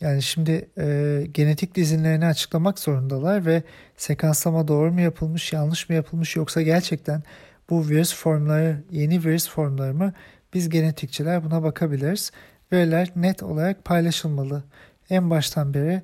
[0.00, 3.62] Yani şimdi e, genetik dizinlerini açıklamak zorundalar ve
[3.96, 7.22] sekanslama doğru mu yapılmış, yanlış mı yapılmış yoksa gerçekten
[7.70, 10.12] bu virüs formları yeni virüs formları mı
[10.54, 12.32] biz genetikçiler buna bakabiliriz.
[12.72, 14.64] Veriler net olarak paylaşılmalı.
[15.10, 16.02] En baştan beri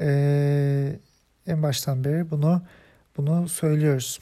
[0.00, 0.98] e,
[1.46, 2.62] en baştan beri bunu
[3.16, 4.20] bunu söylüyoruz.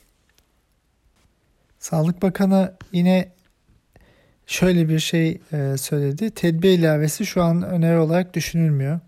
[1.79, 3.29] Sağlık Bakanı yine
[4.47, 6.31] şöyle bir şey e, söyledi.
[6.31, 9.01] Tedbir ilavesi şu an öneri olarak düşünülmüyor.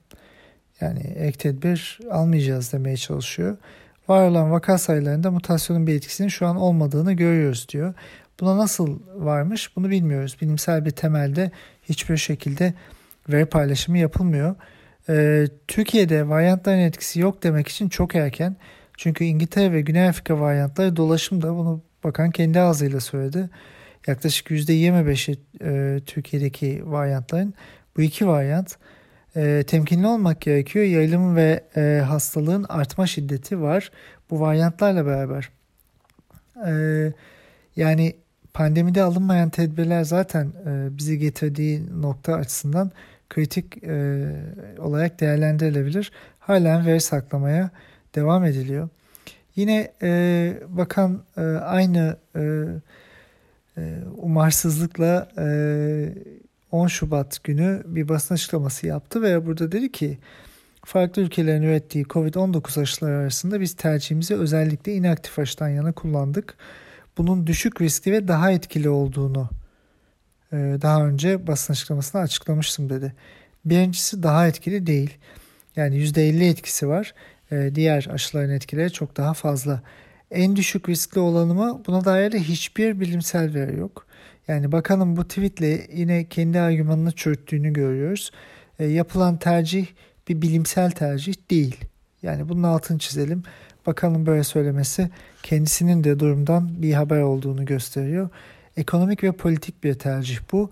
[0.81, 3.57] Yani ek tedbir almayacağız demeye çalışıyor.
[4.09, 7.95] Var olan vaka sayılarında mutasyonun bir etkisinin şu an olmadığını görüyoruz diyor.
[8.41, 10.37] Buna nasıl varmış bunu bilmiyoruz.
[10.41, 11.51] Bilimsel bir temelde
[11.83, 12.75] hiçbir şekilde
[13.29, 14.55] veri paylaşımı yapılmıyor.
[15.09, 18.57] Ee, Türkiye'de varyantların etkisi yok demek için çok erken.
[18.97, 23.51] Çünkü İngiltere ve Güney Afrika varyantları dolaşımda bunu bakan kendi ağzıyla söyledi.
[24.07, 27.55] Yaklaşık %25'i e, Türkiye'deki varyantların
[27.97, 28.77] bu iki varyant
[29.37, 30.85] e, temkinli olmak gerekiyor.
[30.85, 33.91] Yayılım ve e, hastalığın artma şiddeti var
[34.31, 35.49] bu varyantlarla beraber.
[36.67, 36.73] E,
[37.77, 38.17] yani
[38.55, 42.91] pandemide alınmayan tedbirler zaten e, bizi getirdiği nokta açısından
[43.31, 44.27] kritik e,
[44.79, 46.13] olarak değerlendirilebilir.
[46.39, 47.71] Halen veri saklamaya
[48.15, 48.89] devam ediliyor.
[49.57, 52.41] Yine e, bakan e, aynı e,
[53.79, 55.47] e, umarsızlıkla e,
[56.71, 60.19] 10 Şubat günü bir basın açıklaması yaptı ve burada dedi ki
[60.85, 66.55] farklı ülkelerin ürettiği COVID-19 aşıları arasında biz tercihimizi özellikle inaktif aşıdan yana kullandık.
[67.19, 69.49] Bunun düşük riskli ve daha etkili olduğunu
[70.53, 73.13] daha önce basın açıklamasında açıklamıştım dedi.
[73.65, 75.19] Birincisi daha etkili değil.
[75.77, 77.15] Yani %50 etkisi var.
[77.53, 79.83] E, diğer aşıların etkileri çok daha fazla.
[80.31, 81.83] En düşük riskli olanı mı?
[81.87, 84.07] Buna dair de hiçbir bilimsel veri yok.
[84.49, 88.31] Yani bakanın bu tweetle yine kendi argümanını çürüttüğünü görüyoruz.
[88.79, 89.87] E, yapılan tercih
[90.29, 91.77] bir bilimsel tercih değil.
[92.23, 93.43] Yani bunun altını çizelim.
[93.87, 95.11] Bakanın böyle söylemesi
[95.43, 98.29] kendisinin de durumdan bir haber olduğunu gösteriyor.
[98.77, 100.71] Ekonomik ve politik bir tercih bu.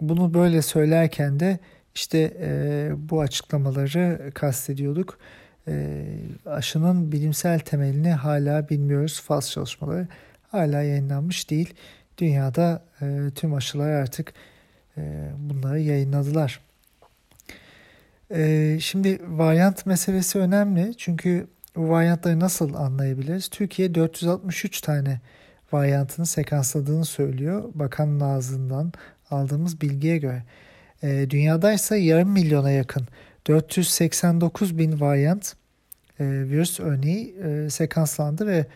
[0.00, 1.58] Bunu böyle söylerken de
[1.94, 5.18] işte e, bu açıklamaları kastediyorduk.
[5.68, 6.04] E,
[6.46, 9.20] aşının bilimsel temelini hala bilmiyoruz.
[9.20, 10.08] Faz çalışmaları
[10.50, 11.74] hala yayınlanmış değil.
[12.18, 14.32] Dünyada e, tüm aşılar artık
[14.96, 16.60] e, bunları yayınladılar.
[18.34, 23.48] E, şimdi varyant meselesi önemli çünkü bu varyantları nasıl anlayabiliriz?
[23.48, 25.20] Türkiye 463 tane
[25.72, 27.64] varyantını sekansladığını söylüyor.
[27.74, 28.92] Bakanın ağzından
[29.30, 30.42] aldığımız bilgiye göre.
[31.02, 33.06] E, dünyadaysa yarım milyona yakın
[33.46, 35.54] 489 bin varyant
[36.20, 38.66] e, virüs örneği e, sekanslandı ve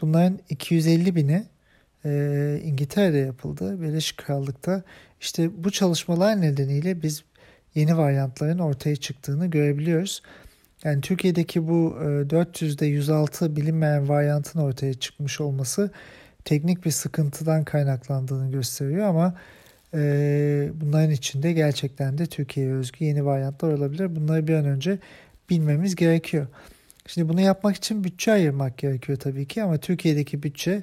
[0.00, 1.44] bunların 250 bini
[2.04, 3.82] e, İngiltere'de yapıldı.
[3.82, 4.82] Birleşik Krallık'ta
[5.20, 7.24] işte bu çalışmalar nedeniyle biz
[7.74, 10.22] yeni varyantların ortaya çıktığını görebiliyoruz.
[10.84, 15.90] Yani Türkiye'deki bu e, 400'de 106 bilinmeyen varyantın ortaya çıkmış olması
[16.44, 19.34] teknik bir sıkıntıdan kaynaklandığını gösteriyor ama
[19.94, 24.16] e, bunların içinde gerçekten de Türkiye'ye özgü yeni varyantlar olabilir.
[24.16, 24.98] Bunları bir an önce
[25.50, 26.46] bilmemiz gerekiyor.
[27.06, 30.82] Şimdi bunu yapmak için bütçe ayırmak gerekiyor tabii ki ama Türkiye'deki bütçe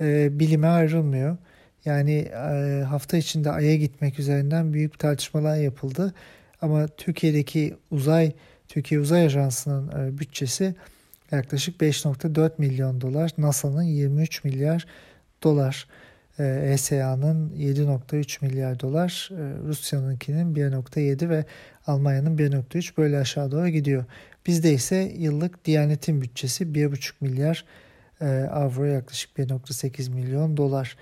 [0.00, 1.36] e, bilime ayrılmıyor.
[1.84, 6.14] Yani e, hafta içinde Ay'a gitmek üzerinden büyük tartışmalar yapıldı.
[6.62, 8.32] Ama Türkiye'deki uzay,
[8.68, 10.74] Türkiye Uzay Ajansı'nın e, bütçesi
[11.32, 13.30] yaklaşık 5.4 milyon dolar.
[13.38, 14.86] NASA'nın 23 milyar
[15.42, 15.86] dolar.
[16.38, 21.44] ESA'nın e 7.3 milyar dolar, e, Rusya'nınkinin 1.7 ve
[21.86, 24.04] Almanya'nın 1.3 böyle aşağı doğru gidiyor.
[24.46, 27.64] Bizde ise yıllık Diyanet'in bütçesi 1.5 milyar
[28.20, 30.96] e, avro yaklaşık 1.8 milyon dolar.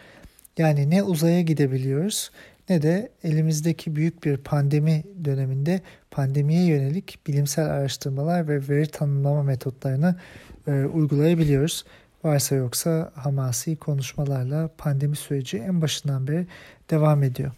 [0.59, 2.31] Yani ne uzaya gidebiliyoruz
[2.69, 10.17] ne de elimizdeki büyük bir pandemi döneminde pandemiye yönelik bilimsel araştırmalar ve veri tanımlama metotlarını
[10.67, 11.85] e, uygulayabiliyoruz.
[12.25, 16.47] Varsa yoksa hamasi konuşmalarla pandemi süreci en başından beri
[16.91, 17.53] devam ediyor.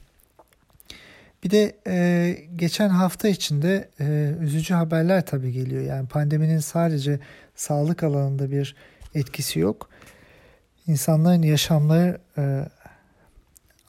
[1.45, 5.83] Bir de e, geçen hafta içinde e, üzücü haberler tabii geliyor.
[5.83, 7.21] Yani pandeminin sadece
[7.55, 8.77] sağlık alanında bir
[9.15, 9.89] etkisi yok.
[10.87, 12.65] İnsanların yaşamları e,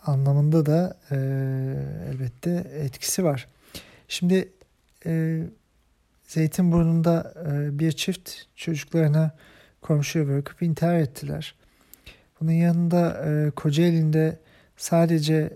[0.06, 1.16] anlamında da e,
[2.12, 3.48] elbette etkisi var.
[4.08, 4.50] Şimdi
[5.06, 5.44] e,
[6.28, 9.32] Zeytinburnu'nda e, bir çift çocuklarına
[9.82, 11.56] komşuya bırakıp intihar ettiler.
[12.42, 14.40] Bunun yanında e, Kocaeli'nde
[14.78, 15.50] sadece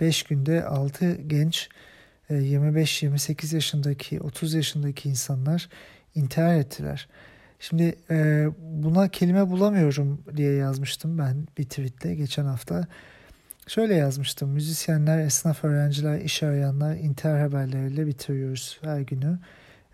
[0.00, 1.68] 5 e, günde 6 genç
[2.30, 5.68] e, 25-28 yaşındaki 30 yaşındaki insanlar
[6.14, 7.08] intihar ettiler.
[7.60, 12.86] Şimdi e, buna kelime bulamıyorum diye yazmıştım ben bir tweette geçen hafta.
[13.68, 14.50] Şöyle yazmıştım.
[14.50, 19.38] Müzisyenler, esnaf öğrenciler, iş arayanlar intihar haberleriyle bitiriyoruz her günü.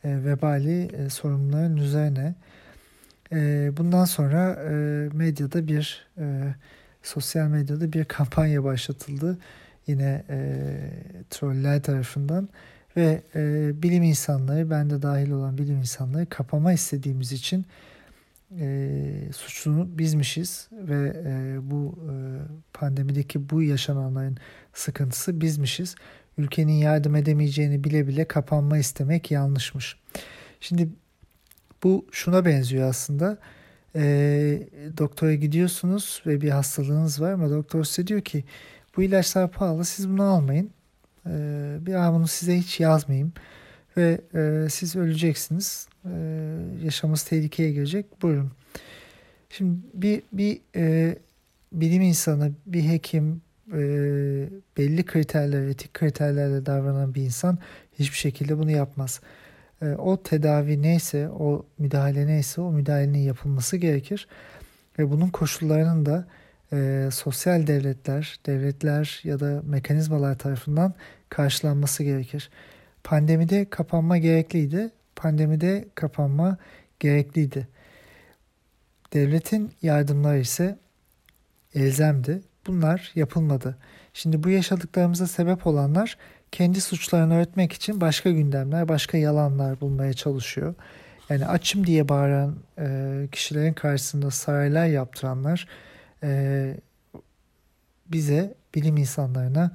[0.04, 2.35] E, vebali e, sorumluların üzerine.
[3.32, 4.72] E, bundan sonra e,
[5.12, 6.54] medyada bir e,
[7.02, 9.38] sosyal medyada bir kampanya başlatıldı.
[9.87, 10.66] Yine e,
[11.30, 12.48] troller tarafından
[12.96, 17.66] ve e, bilim insanları, ben de dahil olan bilim insanları kapama istediğimiz için
[18.60, 22.14] e, suçlu bizmişiz ve e, bu e,
[22.72, 24.36] pandemideki bu yaşananların
[24.72, 25.94] sıkıntısı bizmişiz.
[26.38, 29.96] Ülkenin yardım edemeyeceğini bile bile kapanma istemek yanlışmış.
[30.60, 30.88] Şimdi
[31.82, 33.38] bu şuna benziyor aslında.
[33.94, 34.02] E,
[34.98, 38.44] doktora gidiyorsunuz ve bir hastalığınız var ama doktor size diyor ki
[38.96, 40.70] bu ilaçlar pahalı siz bunu almayın.
[41.26, 41.30] E,
[41.80, 43.32] bir bunu size hiç yazmayayım
[43.96, 45.88] ve e, siz öleceksiniz.
[46.05, 46.11] E,
[46.85, 48.22] yaşamınız tehlikeye girecek.
[48.22, 48.50] Buyurun.
[49.50, 51.16] Şimdi bir bir e,
[51.72, 53.78] bilim insanı, bir hekim, e,
[54.78, 57.59] belli kriterler, etik kriterlerle davranan bir insan
[57.98, 59.20] hiçbir şekilde bunu yapmaz.
[59.83, 64.28] E, o tedavi neyse, o müdahale neyse o müdahalenin yapılması gerekir.
[64.98, 66.26] Ve bunun koşullarının da
[66.72, 70.94] e, sosyal devletler, devletler ya da mekanizmalar tarafından
[71.28, 72.50] karşılanması gerekir.
[73.04, 74.90] Pandemide kapanma gerekliydi.
[75.16, 76.56] Pandemide kapanma
[77.00, 77.68] gerekliydi.
[79.12, 80.78] Devletin yardımları ise
[81.74, 82.42] elzemdi.
[82.66, 83.78] Bunlar yapılmadı.
[84.14, 86.18] Şimdi bu yaşadıklarımıza sebep olanlar
[86.52, 90.74] kendi suçlarını öğretmek için başka gündemler, başka yalanlar bulmaya çalışıyor.
[91.28, 95.68] Yani açım diye bağıran e, kişilerin karşısında saraylar yaptıranlar
[96.22, 96.74] e,
[98.06, 99.70] bize, bilim insanlarına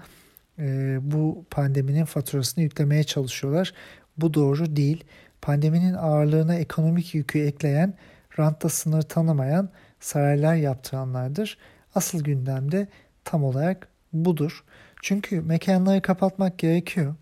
[0.59, 3.73] e, bu pandeminin faturasını yüklemeye çalışıyorlar.
[4.17, 5.03] Bu doğru değil.
[5.41, 7.93] Pandeminin ağırlığına ekonomik yükü ekleyen,
[8.39, 11.57] rantta sınır tanımayan saraylar yaptıranlardır.
[11.95, 12.87] Asıl gündemde
[13.23, 14.63] tam olarak budur.
[15.01, 17.15] Çünkü mekanları kapatmak gerekiyor.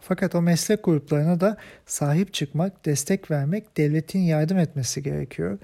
[0.00, 1.56] Fakat o meslek gruplarına da
[1.86, 5.58] sahip çıkmak, destek vermek, devletin yardım etmesi gerekiyor.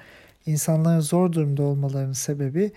[0.47, 2.73] İnsanların zor durumda olmalarının sebebi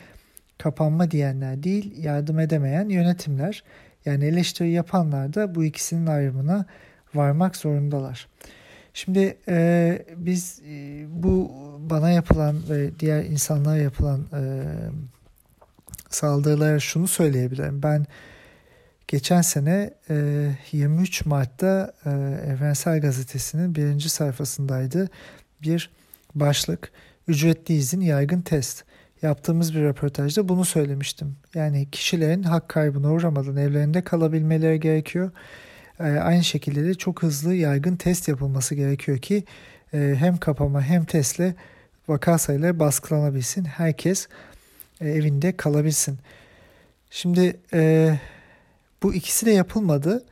[0.57, 3.63] kapanma diyenler değil, yardım edemeyen yönetimler.
[4.06, 6.66] Yani eleştiri yapanlar da bu ikisinin ayrımına
[7.16, 8.28] varmak zorundalar.
[8.93, 14.64] Şimdi e, biz e, bu bana yapılan ve diğer insanlara yapılan e,
[16.10, 17.84] saldırılara şunu söyleyebilirim.
[17.84, 18.06] Ben
[19.08, 22.10] geçen sene e, 23 Mart'ta e,
[22.47, 25.10] Evrensel Gazetesi'nin birinci sayfasındaydı.
[25.62, 25.91] Bir
[26.36, 26.91] Başlık
[27.28, 28.84] ücretli izin yaygın test.
[29.22, 31.36] Yaptığımız bir röportajda bunu söylemiştim.
[31.55, 35.32] Yani kişilerin hak kaybına uğramadan evlerinde kalabilmeleri gerekiyor.
[35.99, 39.43] Ee, aynı şekilde de çok hızlı yaygın test yapılması gerekiyor ki
[39.93, 41.55] e, hem kapama hem testle
[42.07, 43.65] vaka sayıları baskılanabilsin.
[43.65, 44.28] Herkes
[45.01, 46.17] e, evinde kalabilsin.
[47.09, 48.13] Şimdi e,
[49.03, 50.26] bu ikisi de yapılmadı.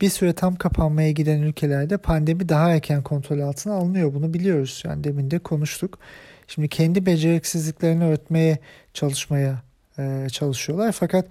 [0.00, 4.14] Bir süre tam kapanmaya giden ülkelerde pandemi daha erken kontrol altına alınıyor.
[4.14, 4.82] Bunu biliyoruz.
[4.86, 5.98] Yani demin de konuştuk.
[6.54, 8.58] Şimdi kendi beceriksizliklerini örtmeye
[8.94, 9.62] çalışmaya
[9.98, 10.92] e, çalışıyorlar.
[10.92, 11.26] Fakat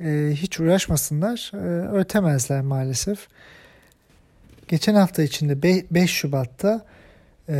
[0.00, 1.50] e, hiç uğraşmasınlar.
[1.54, 1.56] E,
[1.88, 3.28] örtemezler maalesef.
[4.68, 6.84] Geçen hafta içinde 5 Şubat'ta
[7.48, 7.54] e,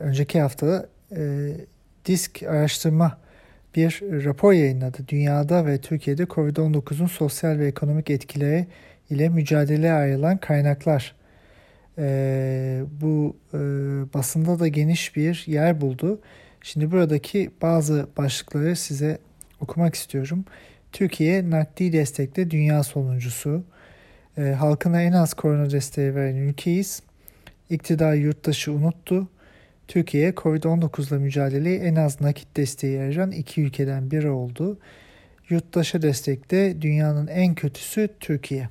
[0.00, 1.50] önceki hafta e,
[2.06, 3.18] disk araştırma
[3.76, 4.98] bir rapor yayınladı.
[5.08, 8.66] Dünyada ve Türkiye'de COVID-19'un sosyal ve ekonomik etkileri
[9.10, 11.19] ile mücadeleye ayrılan kaynaklar.
[12.00, 13.58] E, bu e,
[14.14, 16.20] basında da geniş bir yer buldu.
[16.62, 19.18] Şimdi buradaki bazı başlıkları size
[19.60, 20.44] okumak istiyorum.
[20.92, 23.64] Türkiye nakdi destekte dünya sonuncusu.
[24.38, 27.02] E, halkına en az korona desteği veren ülkeyiz.
[27.70, 29.28] İktidar yurttaşı unuttu.
[29.88, 34.78] Türkiye COVID-19 ile mücadeleye en az nakit desteği ayıran iki ülkeden biri oldu.
[35.48, 38.68] Yurttaşa destekte dünyanın en kötüsü Türkiye.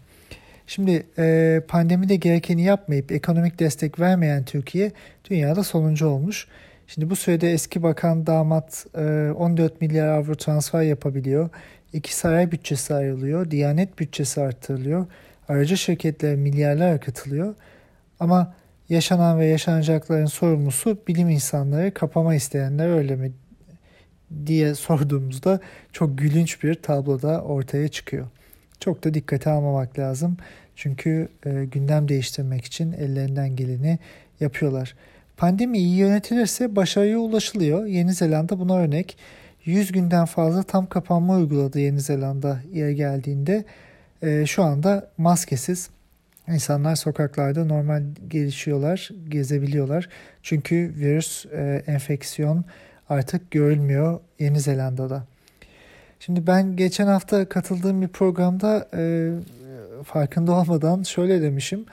[0.70, 4.92] Şimdi e, pandemide gerekeni yapmayıp ekonomik destek vermeyen Türkiye
[5.30, 6.48] dünyada sonuncu olmuş.
[6.88, 11.50] Şimdi bu sürede eski bakan damat e, 14 milyar avro transfer yapabiliyor.
[11.94, 13.52] İki saray bütçesi ayrılıyor.
[13.52, 15.06] Diyanet bütçesi artırılıyor.
[15.48, 17.56] Aracı şirketler milyarlar katılıyor.
[18.20, 18.54] Ama
[18.90, 23.32] yaşanan ve yaşanacakların sorumlusu bilim insanları kapama isteyenler öyle mi
[24.46, 25.60] diye sorduğumuzda
[25.94, 28.28] çok gülünç bir tabloda ortaya çıkıyor.
[28.80, 30.38] Çok da dikkate almamak lazım.
[30.76, 34.00] Çünkü e, gündem değiştirmek için ellerinden geleni
[34.40, 34.96] yapıyorlar.
[35.38, 37.86] Pandemi iyi yönetilirse başarıya ulaşılıyor.
[37.86, 39.18] Yeni Zelanda buna örnek.
[39.66, 43.66] 100 günden fazla tam kapanma uyguladı Yeni Zelanda yer geldiğinde.
[44.22, 45.90] E, şu anda maskesiz
[46.48, 50.10] insanlar sokaklarda normal gelişiyorlar, gezebiliyorlar.
[50.44, 52.66] Çünkü virüs e, enfeksiyon
[53.10, 55.24] artık görülmüyor Yeni Zelanda'da.
[56.20, 59.32] Şimdi ben geçen hafta katıldığım bir programda e,
[60.04, 61.86] farkında olmadan şöyle demişim.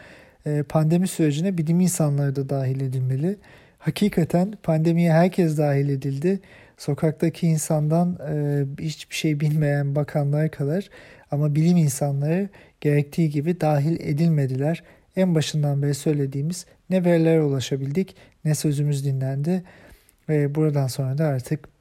[0.46, 3.36] E, pandemi sürecine bilim insanları da dahil edilmeli.
[3.78, 6.40] Hakikaten pandemiye herkes dahil edildi.
[6.76, 10.88] Sokaktaki insandan e, hiçbir şey bilmeyen bakanlar kadar
[11.30, 12.48] ama bilim insanları
[12.80, 14.82] gerektiği gibi dahil edilmediler.
[15.16, 19.62] En başından beri söylediğimiz ne verilere ulaşabildik ne sözümüz dinlendi.
[20.28, 21.75] Ve buradan sonra da artık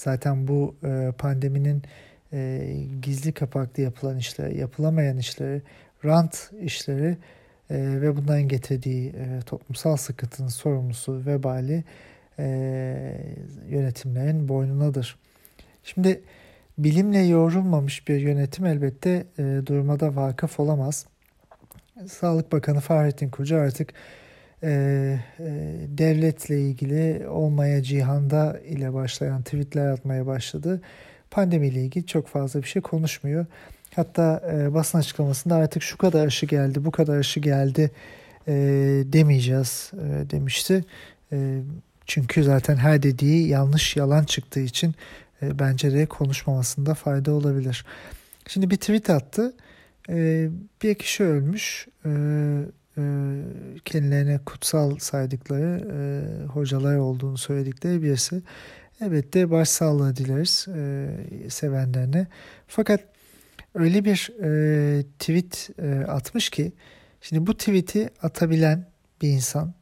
[0.00, 1.82] zaten bu e, pandeminin
[2.32, 2.70] e,
[3.02, 5.62] gizli kapaklı yapılan işler, yapılamayan işleri,
[6.04, 7.16] rant işleri
[7.70, 11.84] e, ve bundan getirdiği e, toplumsal sıkıntının sorumlusu vebali
[12.38, 12.44] e,
[13.68, 15.18] yönetimlerin boynunadır.
[15.84, 16.22] Şimdi
[16.78, 21.06] bilimle yoğrulmamış bir yönetim elbette e, duruma vakıf olamaz.
[22.06, 23.94] Sağlık Bakanı Fahrettin Koca artık
[24.62, 24.68] e,
[25.38, 25.44] e,
[25.88, 30.80] devletle ilgili olmaya cihanda ile başlayan tweetler atmaya başladı.
[31.30, 33.46] Pandemiyle ilgili çok fazla bir şey konuşmuyor.
[33.96, 37.90] Hatta e, basın açıklamasında artık şu kadar aşı geldi, bu kadar aşı geldi
[38.48, 38.52] e,
[39.06, 40.84] demeyeceğiz e, demişti.
[41.32, 41.60] E,
[42.06, 44.94] çünkü zaten her dediği yanlış, yalan çıktığı için
[45.42, 47.84] e, bence de konuşmamasında fayda olabilir.
[48.46, 49.54] Şimdi bir tweet attı.
[50.08, 50.48] E,
[50.82, 51.88] bir kişi ölmüş.
[52.04, 52.10] E,
[53.84, 58.42] kendilerine kutsal saydıkları e, hocalar olduğunu söyledikleri birisi.
[59.00, 62.26] Elbette başsağlığı dileriz e, sevenlerine.
[62.66, 63.00] Fakat
[63.74, 65.70] öyle bir e, tweet
[66.08, 66.72] atmış ki
[67.20, 68.86] şimdi bu tweet'i atabilen
[69.22, 69.74] bir insan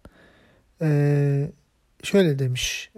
[2.02, 2.90] şöyle demiş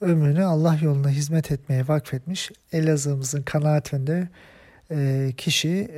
[0.00, 4.26] ömrünü Allah yoluna hizmet etmeye vakfetmiş Elazığ'ımızın kanaat önder
[4.90, 5.90] e, kişi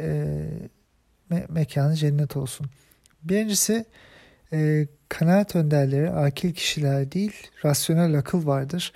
[1.32, 2.66] me- mekanı cennet olsun.
[3.22, 3.84] Birincisi
[4.52, 7.32] e, kanaat önderleri akil kişiler değil
[7.64, 8.92] rasyonel akıl vardır.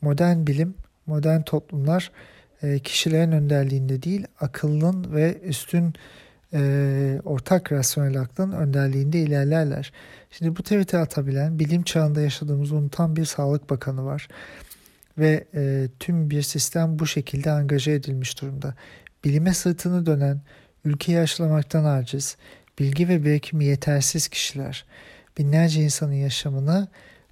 [0.00, 0.74] Modern bilim,
[1.06, 2.10] modern toplumlar
[2.62, 5.94] e, kişilerin önderliğinde değil akıllın ve üstün
[6.52, 9.92] e, ortak rasyonel aklın önderliğinde ilerlerler.
[10.30, 14.28] Şimdi bu tweet'i atabilen bilim çağında yaşadığımızı unutan bir sağlık bakanı var.
[15.18, 18.74] Ve e, tüm bir sistem bu şekilde angaje edilmiş durumda.
[19.24, 20.40] Bilime sırtını dönen,
[20.84, 22.36] ülkeyi aşılamaktan aciz,
[22.78, 24.84] bilgi ve birikimi yetersiz kişiler
[25.38, 26.88] binlerce insanın yaşamını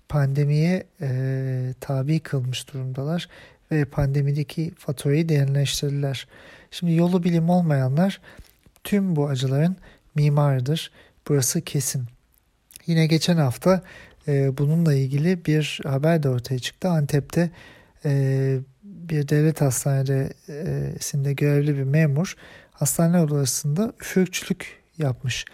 [0.08, 3.28] pandemiye e, tabi kılmış durumdalar
[3.72, 6.28] ve pandemideki faturayı derinleştirdiler.
[6.70, 8.20] Şimdi yolu bilim olmayanlar
[8.84, 9.76] tüm bu acıların
[10.14, 10.90] mimarıdır.
[11.28, 12.04] Burası kesin.
[12.86, 13.82] Yine geçen hafta
[14.28, 16.88] E, bununla ilgili bir haber de ortaya çıktı.
[16.88, 17.50] Antep'te
[18.04, 22.36] e, bir devlet hastanesinde görevli bir memur
[22.78, 25.44] hastane odasında üfürükçülük yapmış.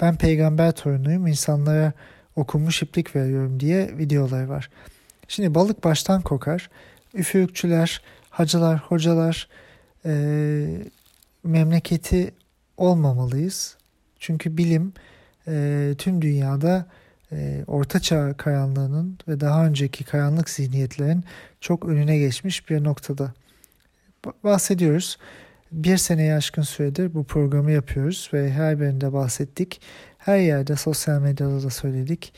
[0.00, 1.92] Ben peygamber torunuyum insanlara
[2.36, 4.70] okunmuş iplik veriyorum diye videolar var.
[5.28, 6.70] Şimdi balık baştan kokar.
[7.14, 9.48] Üfürükçüler, hacılar, hocalar
[10.04, 10.12] e,
[11.44, 12.34] memleketi
[12.76, 13.76] olmamalıyız.
[14.18, 14.92] Çünkü bilim
[15.48, 16.86] e, tüm dünyada
[17.32, 21.24] e, ortaçağ karanlığının ve daha önceki karanlık zihniyetlerin
[21.60, 23.32] çok önüne geçmiş bir noktada.
[24.44, 25.18] Bahsediyoruz.
[25.72, 29.80] Bir seneye aşkın süredir bu programı yapıyoruz ve her birinde bahsettik.
[30.18, 32.32] Her yerde sosyal medyada da söyledik.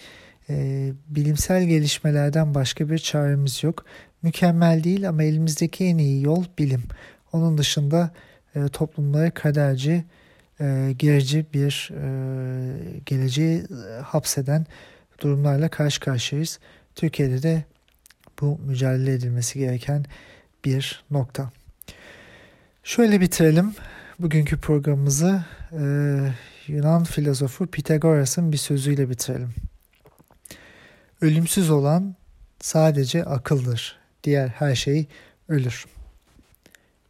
[0.51, 3.85] E, bilimsel gelişmelerden başka bir çaremiz yok.
[4.23, 6.83] Mükemmel değil ama elimizdeki en iyi yol bilim.
[7.33, 8.11] Onun dışında
[8.55, 10.05] e, toplumları kaderci,
[10.61, 14.67] e, gerici bir e, geleceği e, hapseden
[15.21, 16.59] durumlarla karşı karşıyayız.
[16.95, 17.65] Türkiye'de de
[18.41, 20.05] bu mücadele edilmesi gereken
[20.65, 21.51] bir nokta.
[22.85, 23.75] Şöyle bitirelim
[24.19, 25.83] bugünkü programımızı e,
[26.67, 29.55] Yunan filozofu Pitagoras'ın bir sözüyle bitirelim.
[31.21, 32.15] Ölümsüz olan
[32.61, 33.99] sadece akıldır.
[34.25, 35.07] Diğer her şey
[35.49, 35.87] ölür.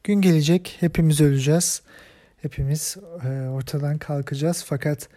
[0.05, 1.83] Gün gelecek hepimiz öleceğiz.
[2.43, 4.65] Hepimiz e, ortadan kalkacağız.
[4.67, 5.09] Fakat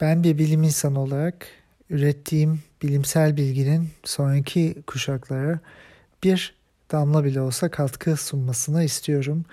[0.00, 1.46] ben bir bilim insanı olarak
[1.90, 5.60] ürettiğim bilimsel bilginin sonraki kuşaklara
[6.22, 6.55] bir
[6.92, 9.44] damla bile olsa katkı sunmasını istiyorum.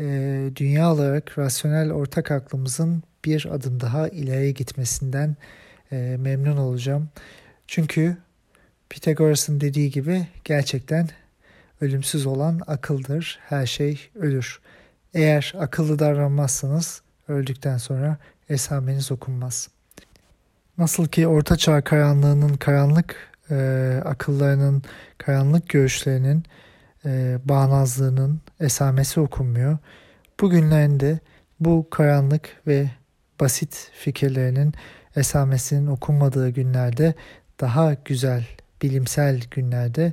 [0.00, 0.04] E,
[0.56, 5.36] dünya olarak rasyonel ortak aklımızın bir adım daha ileriye gitmesinden
[5.92, 7.08] e, memnun olacağım.
[7.66, 8.16] Çünkü
[8.88, 11.08] Pitagoras'ın dediği gibi gerçekten
[11.80, 13.38] ölümsüz olan akıldır.
[13.42, 14.60] Her şey ölür.
[15.14, 18.16] Eğer akıllı davranmazsanız öldükten sonra
[18.48, 19.68] esameniz okunmaz.
[20.78, 23.16] Nasıl ki Orta Çağ karanlığının karanlık
[23.50, 24.82] e, akıllarının,
[25.18, 26.44] karanlık görüşlerinin,
[27.06, 29.78] e, bağnazlığının esamesi okunmuyor.
[30.40, 31.18] Bugünlerinde
[31.60, 32.90] bu karanlık ve
[33.40, 34.74] basit fikirlerinin
[35.16, 37.14] esamesinin okunmadığı günlerde
[37.60, 38.46] daha güzel
[38.82, 40.12] bilimsel günlerde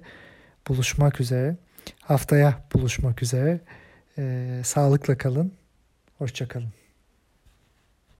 [0.68, 1.56] buluşmak üzere.
[2.02, 3.60] Haftaya buluşmak üzere.
[4.18, 5.54] Ee, sağlıkla kalın.
[6.18, 6.83] Hoşçakalın.